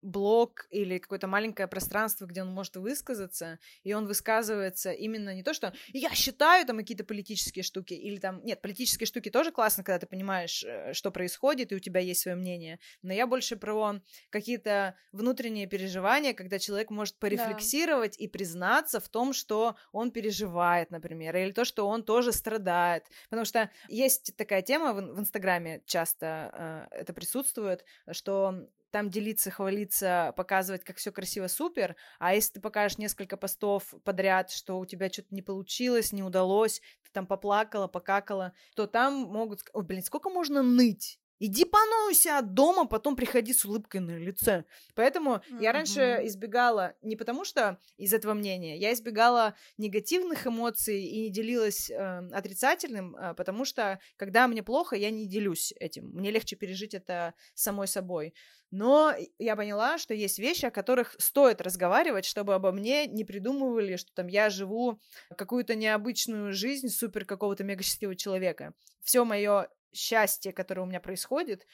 [0.01, 5.53] блог или какое-то маленькое пространство, где он может высказаться, и он высказывается именно не то,
[5.53, 9.99] что я считаю там какие-то политические штуки, или там, нет, политические штуки тоже классно, когда
[9.99, 13.99] ты понимаешь, э, что происходит, и у тебя есть свое мнение, но я больше про
[14.29, 18.23] какие-то внутренние переживания, когда человек может порефлексировать да.
[18.23, 23.45] и признаться в том, что он переживает, например, или то, что он тоже страдает, потому
[23.45, 30.33] что есть такая тема в, в Инстаграме часто э, это присутствует, что там делиться, хвалиться,
[30.35, 31.95] показывать, как все красиво, супер.
[32.19, 36.81] А если ты покажешь несколько постов подряд, что у тебя что-то не получилось, не удалось,
[37.03, 39.61] ты там поплакала, покакала, то там могут...
[39.73, 41.19] Ой, блин, сколько можно ныть?
[41.39, 44.65] Иди понойся от дома, потом приходи с улыбкой на лице.
[44.95, 45.61] Поэтому mm-hmm.
[45.61, 51.29] я раньше избегала, не потому что из этого мнения, я избегала негативных эмоций и не
[51.29, 56.09] делилась э, отрицательным, э, потому что когда мне плохо, я не делюсь этим.
[56.09, 58.33] Мне легче пережить это самой собой.
[58.71, 63.95] Но я поняла, что есть вещи, о которых стоит разговаривать, чтобы обо мне не придумывали,
[63.95, 64.99] что там я живу
[65.37, 68.73] какую-то необычную жизнь супер какого-то мега счастливого человека.
[69.01, 71.65] Все мое счастье, которое у меня происходит,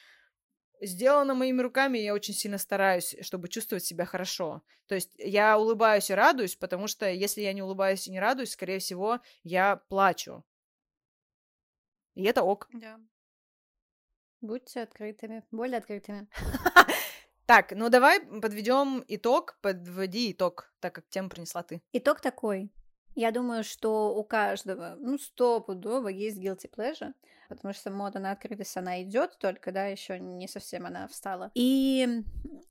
[0.80, 4.62] сделано моими руками, я очень сильно стараюсь, чтобы чувствовать себя хорошо.
[4.86, 8.52] То есть я улыбаюсь и радуюсь, потому что если я не улыбаюсь и не радуюсь,
[8.52, 10.44] скорее всего, я плачу.
[12.14, 12.68] И это ок.
[12.72, 13.00] Да.
[14.40, 16.28] Будьте открытыми, более открытыми.
[17.46, 21.82] Так, ну давай подведем итог, подводи итог, так как тему принесла ты.
[21.92, 22.72] Итог такой.
[23.14, 27.12] Я думаю, что у каждого, ну, стопудово есть guilty pleasure,
[27.48, 31.50] потому что мода на открытость, она идет только, да, еще не совсем она встала.
[31.54, 32.22] И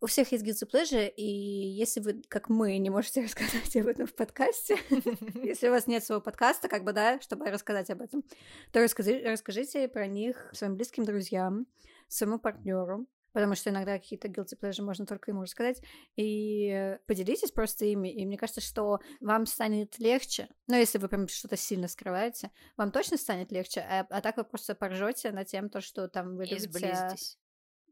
[0.02, 4.08] у всех есть guilty pleasure, и если вы, как мы, не можете рассказать об этом
[4.08, 4.78] в подкасте,
[5.44, 8.24] если у вас нет своего подкаста, как бы, да, чтобы рассказать об этом,
[8.72, 11.68] то расскажите про них своим близким друзьям,
[12.08, 15.82] своему партнеру, потому что иногда какие-то guilty pleasure можно только ему рассказать,
[16.16, 21.28] и поделитесь просто ими, и мне кажется, что вам станет легче, ну, если вы прям
[21.28, 25.70] что-то сильно скрываете, вам точно станет легче, а, а так вы просто поржете на тем,
[25.70, 26.68] то, что там вы любите...
[26.68, 27.38] Изблизитесь.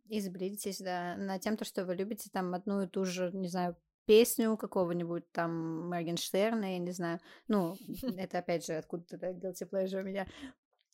[0.08, 3.78] Изблизитесь, да, на тем, то, что вы любите там одну и ту же, не знаю,
[4.06, 7.20] песню какого-нибудь там Моргенштерна, я не знаю.
[7.48, 7.76] Ну,
[8.18, 10.28] это опять же откуда-то да, guilty pleasure у меня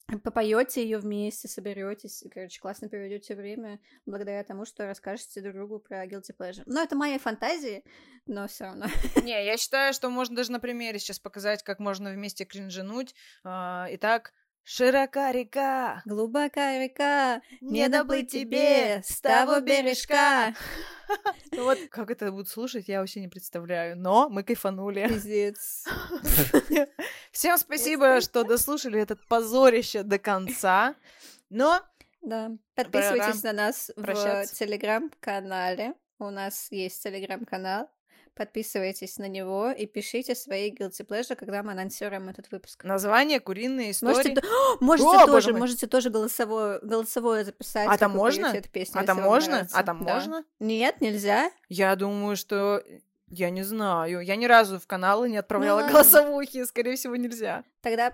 [0.07, 6.05] попоете ее вместе, соберетесь, короче, классно проведете время благодаря тому, что расскажете друг другу про
[6.05, 6.63] guilty pleasure.
[6.65, 7.83] Но это мои фантазии,
[8.25, 8.85] но все равно.
[9.23, 13.15] Не, я считаю, что можно даже на примере сейчас показать, как можно вместе кринжануть.
[13.43, 14.33] А, итак,
[14.69, 20.53] Широка река, глубока река, не доплыть тебе с того бережка.
[21.51, 25.07] Ну вот, как это будут слушать, я вообще не представляю, но мы кайфанули.
[25.07, 25.85] Пиздец.
[27.31, 30.95] Всем спасибо, что дослушали этот позорище до конца,
[31.49, 31.81] но...
[32.21, 35.93] Да, подписывайтесь на нас в телеграм-канале.
[36.19, 37.89] У нас есть телеграм-канал,
[38.37, 42.83] Подписывайтесь на него и пишите свои guilty pleasure, когда мы анонсируем этот выпуск.
[42.83, 44.13] Название «Куриные истории».
[44.13, 44.41] Можете,
[44.79, 47.87] можете, О, тоже, можете тоже голосовое, голосовое записать.
[47.89, 48.45] А там можно?
[48.45, 49.67] Эту песню, а там можно?
[49.73, 50.13] А там да.
[50.13, 50.45] можно?
[50.59, 51.51] Нет, нельзя.
[51.67, 52.83] Я думаю, что...
[53.29, 54.21] Я не знаю.
[54.21, 56.63] Я ни разу в каналы не отправляла ну, голосовухи.
[56.63, 57.63] Скорее всего, нельзя.
[57.81, 58.13] Тогда,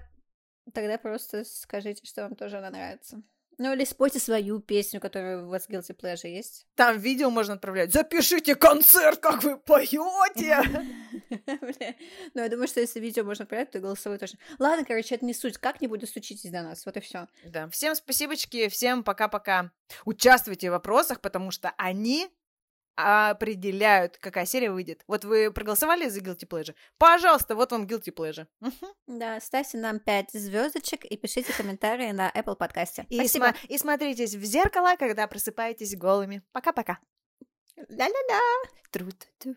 [0.73, 3.21] тогда просто скажите, что вам тоже она нравится.
[3.57, 6.67] Ну или спойте свою песню, которая у вас guilty pleasure есть.
[6.75, 7.93] Там видео можно отправлять.
[7.93, 10.61] Запишите концерт, как вы поете.
[12.35, 14.37] Ну, я думаю, что если видео можно отправлять, то голосовой тоже.
[14.59, 15.57] Ладно, короче, это не суть.
[15.57, 16.85] Как-нибудь достучитесь до нас.
[16.85, 17.27] Вот и все.
[17.45, 17.67] Да.
[17.69, 19.71] Всем спасибочки, всем пока-пока.
[20.05, 22.29] Участвуйте в вопросах, потому что они
[22.95, 25.03] определяют, какая серия выйдет.
[25.07, 26.75] Вот вы проголосовали за Guilty Pleasure?
[26.97, 28.47] Пожалуйста, вот вам Guilty Pleasure.
[29.07, 33.05] Да, ставьте нам 5 звездочек и пишите комментарии на Apple подкасте.
[33.09, 36.41] И, см- и смотритесь в зеркало, когда просыпаетесь голыми.
[36.51, 36.99] Пока-пока.
[37.89, 38.39] Ля-ля-ля.
[38.91, 39.55] Трут-ту.